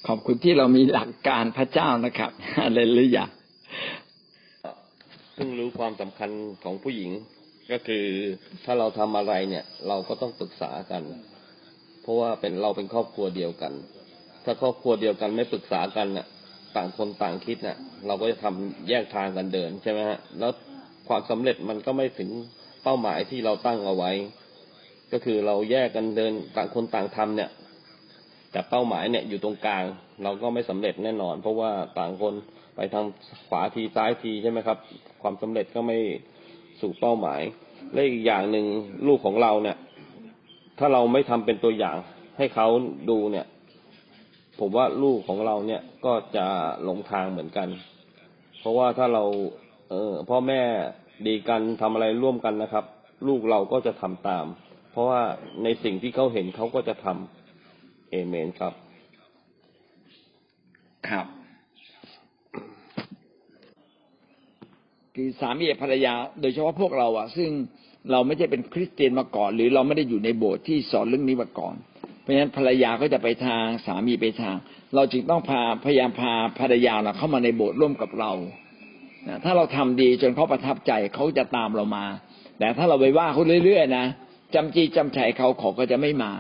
[0.08, 3.26] ขอบคุณที่เรามีหลักการพระเจ้านะครับฮาเลลูยา
[5.34, 6.30] เพิ่งรู้ความสำคัญ
[6.64, 7.12] ของผู้หญิง
[7.72, 8.06] ก็คือ
[8.66, 11.04] ถ้าเราทำอะไรเนี่ย เราก็ต้องปรึกษากัน
[12.02, 13.74] เพราะว่าเป็นเราเป็นครอบครัวเดียวกัน
[14.46, 16.28] ถ้าครอบครัวเดียวกันไม่ปรึกษากันน่ะ
[16.76, 17.78] ต่างคนต่างคิดน่ะ
[18.08, 20.52] เราก็จะทำแยกทางกันเดินใช่ไหมฮะแล้ว
[21.08, 22.30] ความสำเร็จมันก็ไม่ถึง
[22.84, 24.12] เป้าหมายที่เราตั้งเอาไว้
[25.12, 27.50] ก็คือเราแยกกันเดินต่างคนต่างทำเนี่ย
[28.52, 29.84] แต่เป้าหมายเนี่ยอยู่ตรงกลาง
[30.24, 32.34] เราก็ไม่สำเร็จแน่นอน เพราะว่าต่างคน
[32.76, 33.06] ไปทาง
[33.48, 34.78] ขวาทีซ้ายทีใช่ไหมครับ
[35.22, 35.98] ความสำเร็จก็ไม่
[36.82, 37.42] สู่เป้าหมาย
[37.94, 38.66] และอีกอย่างหนึ่ง
[39.08, 39.78] ลูกของเราเนี่ย
[40.80, 41.98] ถ้าเราไม่ทำเป็นตัวอย่าง
[42.38, 42.68] ให้เขา
[43.10, 43.46] ดูเนี่ย
[44.60, 46.46] ผมว่าลูกของเราเนี่ยก็จะ
[46.84, 47.68] หลงทางเหมือนกัน
[48.60, 49.24] เพราะว่าถ้าเรา
[49.90, 50.62] เออพ่อแม่
[51.28, 52.86] ดีกันทำอะไรร่วมกันนะครับ
[53.28, 54.46] ลูกเราก็จะทำตาม
[54.92, 55.22] เพราะว่า
[55.64, 57.39] ในสิ่งที่เขาเห็นเขาก็จะทำ
[58.12, 58.74] เอเมนครับ
[61.10, 61.26] ครับ
[65.16, 67.50] คือสามีภรรยา โดยเฉพาะพวกเราอะซึ่ง
[68.12, 71.76] เราไม่ใช่เป็นคริสเตียนมาก่อน หรือเราไม่ได้อยู่ในโบสถ์ที่สอนเรื่องนี้มาก่อน
[72.22, 74.56] เพราะฉะนั้นภรรยาก็จะไปทางสามีไปทาง
[74.96, 78.32] เราจึงต้องพาพยายามพาภรรยาเราเข้ามาในโบสถ์ร่วมกับเรา
[79.44, 82.06] ถ้าเราทำดีจนเขาประทับใจเขาจะตามเรามา
[82.60, 84.06] แต่ถ้าเราไปว่าเขาเรื่อยๆนะ
[84.56, 86.34] จำจีจำชัยเขาเขาก็จะไม่มา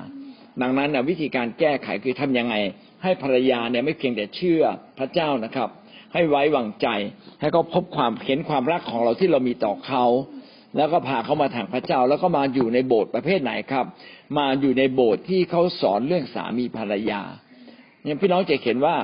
[0.62, 2.55] ดังนั้นวิธีการแก้ไขคือทำยังไง
[3.03, 4.64] ให้ภรรยาเนี่ยไม่เพียงแต่เชื่อ
[4.99, 5.70] พระเจ้านะครับ
[6.14, 6.88] ให้ไว้วางใจ
[7.39, 10.05] ให้เขาพบความเห็นความรักของเราที่เรามีต่อเขา
[10.78, 13.86] แล้วก็พาเขามาทางพระเจ้า แล้วก็มาอยู่ในโบสถ์ประเภทไหนครับ
[14.38, 17.22] มาอยู่ในโบสถ์ที่เขาสอนเรื่องสามีภรรยา
[18.03, 18.95] เนี่ยพี่น้องจะเห็นว่า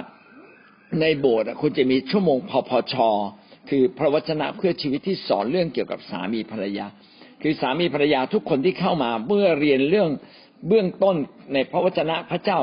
[1.01, 2.95] ในโบสถ์คุณจะมีชั่วโมงพพช
[3.69, 6.85] คือพระวจนะเพื่อชีวิตที่สอนเรื่องเกี่ยวกับสามีภรรยา
[7.41, 10.09] คือสามีภรรยาทุกคนที่เข้ามาเมื่อเรียนเรื่อง
[10.67, 11.15] เบื้องต้น
[11.53, 12.59] ในพระวจนะพระเจ้า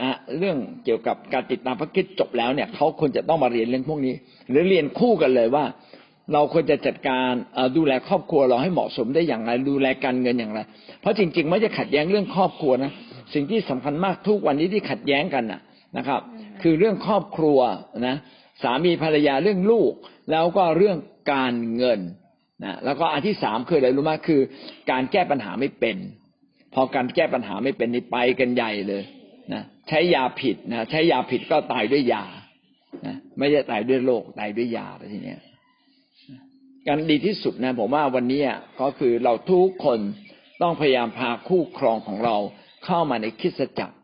[0.00, 4.14] นะเรื่องเกี่ยวกับการติดตามพระคิดจบแล้วเนี่ยเขาควรจะต้องมาเรียนเรื่องพวกนี้
[4.50, 5.64] หรือเรียนคู่กันเลยว่า
[6.32, 7.30] เราควรจะจัดการ
[7.76, 10.60] ดูแลครอบครัวเราให้เหมาะสมได้อย่างไร ดูแลการเงินอย่างไร
[11.00, 12.92] เพราะจริง ๆ ไม่จะขัดแย้งเรื่องครอบครัวนะ
[13.34, 15.60] สิ่งที่สำคัญมากทุกวันนี้ที่ขัดแย้งกันนะ
[15.96, 16.20] นะครับ
[16.62, 17.58] คือเรื่องครอบครัว
[18.06, 18.16] นะ
[18.62, 19.92] สามีภรรยาเรื่องลูก
[20.30, 20.96] แล้วก็เรื่อง
[21.32, 22.00] การเงิน
[22.64, 24.40] นะแล้วก็อันที่สามคืออะไรรู้ไหมคือ
[24.90, 25.96] การแก้ปัญหาไม่เป็น
[26.78, 29.02] พอการแก้ปัญหาไม่เป็นนี่ไปกันใหญ่เลย
[29.52, 32.24] นะใช้ยาผิดนะใช้ยาผิดก็ตายด้วยยา
[33.06, 35.40] นะไม่ใช่ตายด้วยโรคตายด้วยยาไปทีเนี้ย
[36.86, 38.40] การดีที่สุดนะผมว่าวันนี้
[38.80, 39.98] ก็คือเราทุกคน
[40.62, 42.36] ต้องพยายามพาคู่ครองของเรา
[42.84, 43.96] เข้ามาในคริสจักร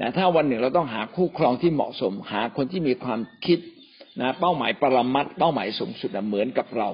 [0.00, 3.58] นะถ้าวันหนึ่งเราต้องหาคู่ครองที่เหมาะสม หาคนที่มีความคิด
[4.20, 6.88] นะเป้าหมายปรมัตถ์เป้าหมายสูงสุดนะเหมือนกับเรา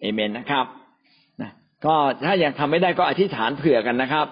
[0.00, 0.66] เอเมนนะครับ
[1.84, 4.26] ก็ถ้ายังทำไม่ได้ก็อธิษฐานเผื่อกันนะครับ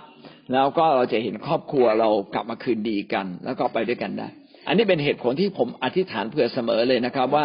[0.53, 4.29] แล้วก็เราจะเห็นครอบครัวเรากลับมาคืนดีกัน แล้วก็ไปด้วยกันได้
[4.67, 7.45] อันนี้เป็นเหตุผลที่ผมอธิษฐานเผื่อเสมอเลยนะครับ ว่า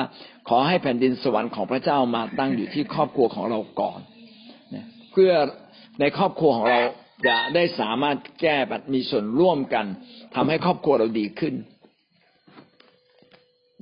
[0.50, 4.00] ขอให้แผ่นดินสวรรค์ของพระเจ้ามาตั้งอยู่ที่ครอบครัวของเราก่อน
[4.76, 5.32] นะเพื่อ
[6.00, 6.80] ในครอบครัวของเรา
[7.28, 9.86] จะได้สามารถแก้ปัญมีส่วนร่วมกัน
[10.36, 11.54] ทำให้ครอบครัวเราดีขึ้น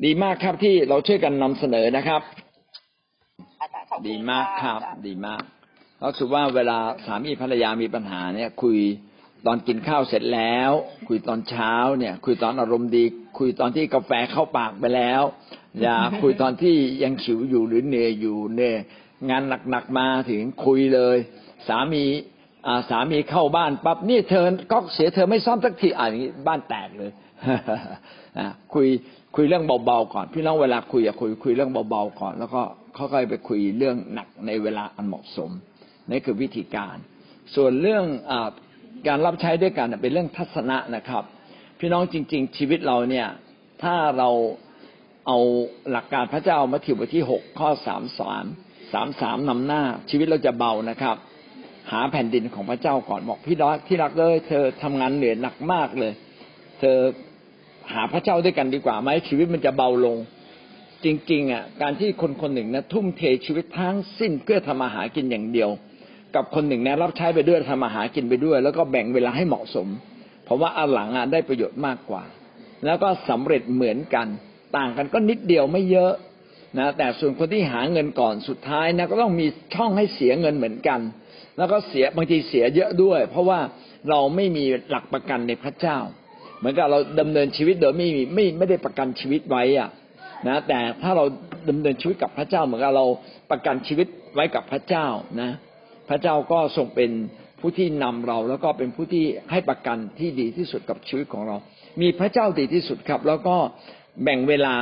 [0.05, 2.21] ดีมากครับที่เราช่วยกันนำเสนอนะครับ
[3.61, 5.41] อาจารย์ขอบคุณดีมากครับอาจารย์ดีมาก
[6.03, 8.77] ก็คือว่าเวลาสามีภรรยามีปัญหาเนี่ย คุย
[9.45, 10.71] ตอนกินข้าวเสร็จแล้ว
[11.07, 13.03] คุยตอนเช้าเนี่ย คุยตอนอารมณ์ดี
[13.37, 15.21] คุยตอนที่กาแฟเข้าปากไปแล้ว
[15.81, 18.77] อย่าคุยตอนที่ยังขิวอยู่หรือเหนื่อยอยู่เนี่ย
[19.29, 21.17] งานหนักๆมาถึงคุยเลย
[21.67, 22.03] สามี
[22.67, 27.11] อ่าสามีเข้าบ้านปั๊บนี่เธอก็เสียเธอไม่ซ่อมสักทีอ่าอย่างนี้บ้านแตกเลย
[28.39, 28.87] อะคุย
[29.35, 32.61] คุยเรื่องเบาๆก่อน พี่น้องเวลาคุยอย่าคุยคุยเรื่องเบาๆก่อน แล้วก็
[32.97, 35.51] ค่อยๆไปคุยเรื่องหนักในเวลาอันเหมาะสม
[36.09, 36.95] นี่คือวิธีการ
[37.55, 38.33] ส่วนเรื่องอ
[39.07, 41.23] การรับใช้ด้วยกันเป็นเรื่องทัศนะนะครับ
[41.79, 43.27] พี่น้องจริง ๆ ชีวิตเราเนี่ย
[43.83, 44.29] ถ้าเรา
[45.27, 45.37] เอา
[45.91, 48.45] หลักการพระเจ้ามัทธิวบทที่หกข้อสามสาม
[48.93, 51.15] สามสามนำหน้า ชีวิตเราจะเบานะครับ
[51.91, 56.13] หาแผ่นดินของพระเจ้าก่อนบอกพี่รักที่รักเลย เธอทำงานเหนื่อยหนักมากเลย
[56.79, 56.97] เธอ
[57.93, 60.17] หาพระเจ้าด้วยกันดีกว่าไหมชีวิตมันจะเบาลง
[61.03, 65.69] จริง ๆอะการที่คนคนหนึ่งนะทุ่มเทชีวิตทั้งสิ้นเพื่อทำมาหากินอย่างเดียว
[66.35, 69.87] กับคนหนึ่งนะรับใช้ไปด้วยทำมาหากินไปด้วย แล้วก็แบ่งเวลาให้เหมาะสม
[70.45, 72.23] เพราะว่าอันหลังอะได้ประโยชน์มากกว่า
[72.85, 74.27] แล้วก็สำเร็จเหมือนกัน
[74.77, 76.11] ต่างกันก็นิดเดียวไม่เยอะ
[76.79, 80.99] นะแต่ส่วนคนที่หาเงินก่อนสุดท้ายนะก็ต้องมีช่องให้เสียเงินเหมือนกัน
[81.57, 83.59] แล้วก็เสียบางทีเสียเยอะด้วย เพราะว่า
[84.09, 85.97] เราไม่มีหลักประกันในพระเจ้า
[86.59, 89.89] เหมือนกับเราดำเนินชีวิตโดยไม่มีไม่ไม่ได้ประกันชีวิตไว้อะ
[90.47, 91.25] นะแต่ถ้าเรา
[91.69, 93.05] ดำเนินชีวิตกับพระเจ้าเหมือนกับเรา
[93.51, 95.07] ประกันชีวิตไว้กับพระเจ้า
[95.41, 95.51] นะ
[96.09, 97.11] พระเจ้าก็ทรงเป็น
[97.59, 101.55] ผู้ที่นำเรา แล้วก็เป็นผู้ที่ให้ประกันที่ดีที่สุดกับชีวิตของเรา
[102.01, 103.55] มีพระเจ้าดีที่สุดครับ แล้วก็
[104.23, 104.75] แบ่งเวลา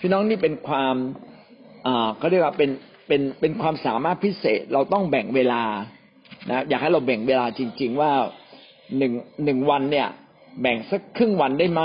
[0.00, 0.94] พี่น้องนี่เป็นความ
[1.86, 2.70] อ่าเขาเรียกว่าเป็น
[3.08, 5.62] เป็นเป็นความสามารถพิเศษเราต้องแบ่งเวลา
[6.50, 8.12] นะอยากให้เราแบ่งเวลาจริง ๆ ว่า
[8.96, 9.12] หนึ่ง
[9.44, 10.08] หนึ่งวันเนี่ย
[10.60, 11.82] แบ่งสักครึ่งวันได้ไหม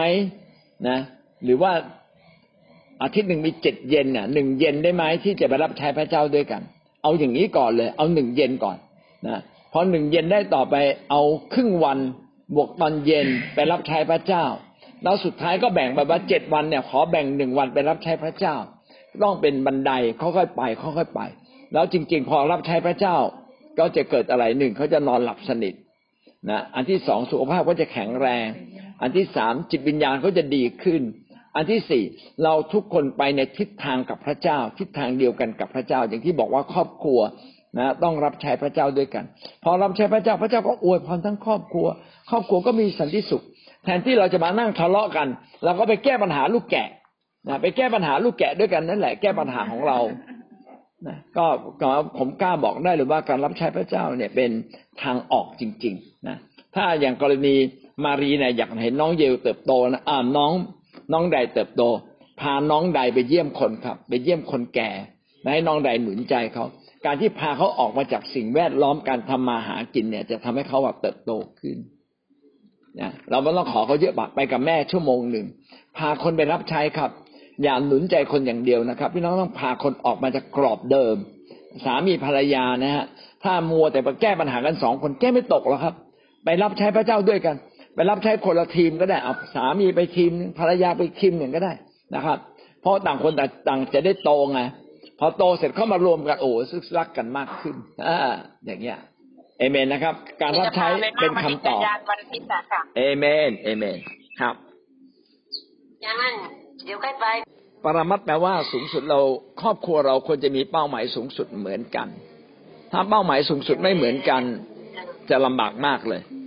[0.88, 0.98] นะ
[1.44, 1.72] หรือว่า
[3.02, 6.62] อาทิตย์หนึ่งมีเจ็ดเย็นเนี่ยหนึ่งเย็นได้ไหมที่จะไปรับใช้พระเจ้าด้วยกัน
[7.04, 8.78] เอาอย่างนี้ก่อนเลย เอาหนึ่งเย็นก่อน
[9.28, 9.42] นะ
[9.72, 10.76] พอหนึ่งเย็นได้ต่อไป
[11.10, 11.22] เอา
[11.54, 12.00] ครึ่งวัน
[12.56, 14.46] บวกตอนเย็นไปรับใช้พระเจ้า
[15.04, 18.56] แล้วสุดท้ายก็แบ่งไปว่าเจ็ดวันเนี่ยขอแบ่งหนึ่งวันไปรับใช้พระเจ้า
[19.24, 19.92] ต้องเป็นบันได
[20.22, 21.22] ค่อยๆไปค่อยๆไป
[21.74, 23.16] แล้วจริง ๆ พอรับใช้พระเจ้า
[23.80, 25.74] ก็จะเกิดอะไรหนึ่งเขาจะนอนหลับสนิท
[26.50, 28.48] นะอันที่สองสุขภาพก็จะแข็งแรง
[29.02, 31.02] อันที่สามจิตวิญญาณเขาจะดีขึ้น
[31.56, 32.04] อันที่สี่
[32.44, 37.20] เราทุกคนไปในทิศทางกับพระเจ้า ทิศทางเดียวกันกับพระเจ้า อย่างที่บอกว่าครอบครัว
[37.80, 39.26] นะต้องรับใช้พระเจ้าด้วยกัน
[39.64, 41.88] พอรับใช้พระเจ้าพระเจ้าก็อวยพรทั้งครอบครัว
[42.30, 43.44] ครอบครัวก็มีสันติสุข
[43.84, 45.28] แทนที่เราจะมานั่งทะเลาะกัน
[45.64, 46.88] เราก็ไปแก้ปัญหาลูกแกะ
[47.48, 50.00] นะไปแก้ปัญหาลูกแกะด้วยกันนั่นแหละแก้ปัญหาของเรา
[51.08, 51.46] นะก็
[51.82, 54.52] ก็ผมกล้าบอกได้เลยว่าการรับใช้พระเจ้าเนี่ยเป็น
[55.04, 56.38] ทางออกจริง ๆ นะ
[56.76, 57.56] ถ้าอย่างกรณี
[58.06, 60.52] มารีเนี่ยอยากเห็นน้องเยลเติบโตนะอ่าน้อง
[61.14, 61.84] น้องใดเติบโต
[62.40, 64.90] พาน้องใดไปเยี่ยมคนครับ ไปเยี่ยมคนแก่
[65.54, 66.66] ให้น้องใดหนุนใจเขา
[67.06, 71.78] การที่พาเขาออกมาจากสิ่งแวดล้อมการทำมาหากินเนี่ย จะทำให้เขาแบบเติบโตขึ้น
[73.00, 75.46] นะเราไม่ต้องขอเขาเยอะบักไปกับแม่ชั่วโมงหนึ่ง
[75.98, 77.12] พาคนไปรับใช้ครับ
[77.64, 81.16] อย่าหนุนใจคนอย่างเดียวนะครับพี่น้องต้องพาคนออกมาจากกรอบเดิม
[81.86, 83.06] สามีภรรยานะฮะ
[83.44, 85.96] ถ้ามัวแต่ไปแก้ปัญหากันสองคนแก้ไม่ตกหรอกครับ
[86.46, 87.56] ไปรับใช้พระเจ้าด้วยกัน
[87.96, 91.74] ไปรับใช้คนละทีมก็ได้เอาสามีไปทีมหนึ่งภรรยาไปทีมหนึ่งก็ได้
[92.16, 92.38] นะครับ
[92.82, 93.34] เพราะต่างคน
[93.68, 94.62] ต่างจะได้โตไง
[95.20, 97.76] พอโตเสร็จเข้ามารวมกันโอ้ซึกรักกันมากขึ้น
[98.08, 98.18] อ่า
[98.66, 98.98] อย่างเงี้ย
[99.60, 100.88] เอเมนนะครับ การรับใช้
[101.22, 103.98] เป็นคำตอบยานวันอาทิตย์อะค่ะเอเมนเอเมน
[104.42, 104.56] ครับ
[106.02, 106.34] อย่างนั้น
[106.86, 107.26] เดี๋ยวค่อยไป
[107.84, 109.20] ปรมัตถ์แปลว่าสูงสุดเรา
[109.62, 112.08] ครอบครัวเราควรจะมีเป้าหมายสูงสุดเหมือนกัน
[112.92, 114.42] ถ้าเป้าหมายสูงสุดไม่เหมือนกัน
[115.30, 116.41] จะลำบากมากเลยนะ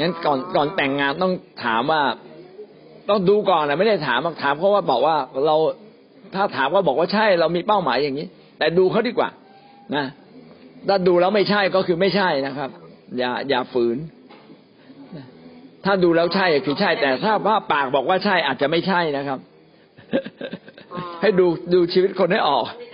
[0.00, 1.32] งั้นก่อนก่อนแต่งงานต้อง
[1.64, 2.02] ถามว่า
[3.08, 5.56] ต้องดูก่อนนะไม่ได้ถามถามเพราะว่าบอกว่าเรา
[6.34, 8.26] ถ้าถามว่าบอกว่าใช่เรามีเป้าหมายอย่างนี้
[8.58, 9.28] แต่ดูเขาดีกว่า
[9.96, 10.04] นะ
[10.88, 12.70] ถ้าดูแล้วไม่ใช่ก็คือไม่ใช่นะครับ
[13.18, 13.96] อย่าอย่าฝืน
[15.16, 15.26] นะ
[15.84, 19.38] ถ้าดูแล้วใช่คือใช่ แต่ถ้าว่าปากบอกว่าใช่อาจจะไม่ใช่นะครับ
[21.20, 22.89] ให้ดูดูชีวิตคนให้ออกไม่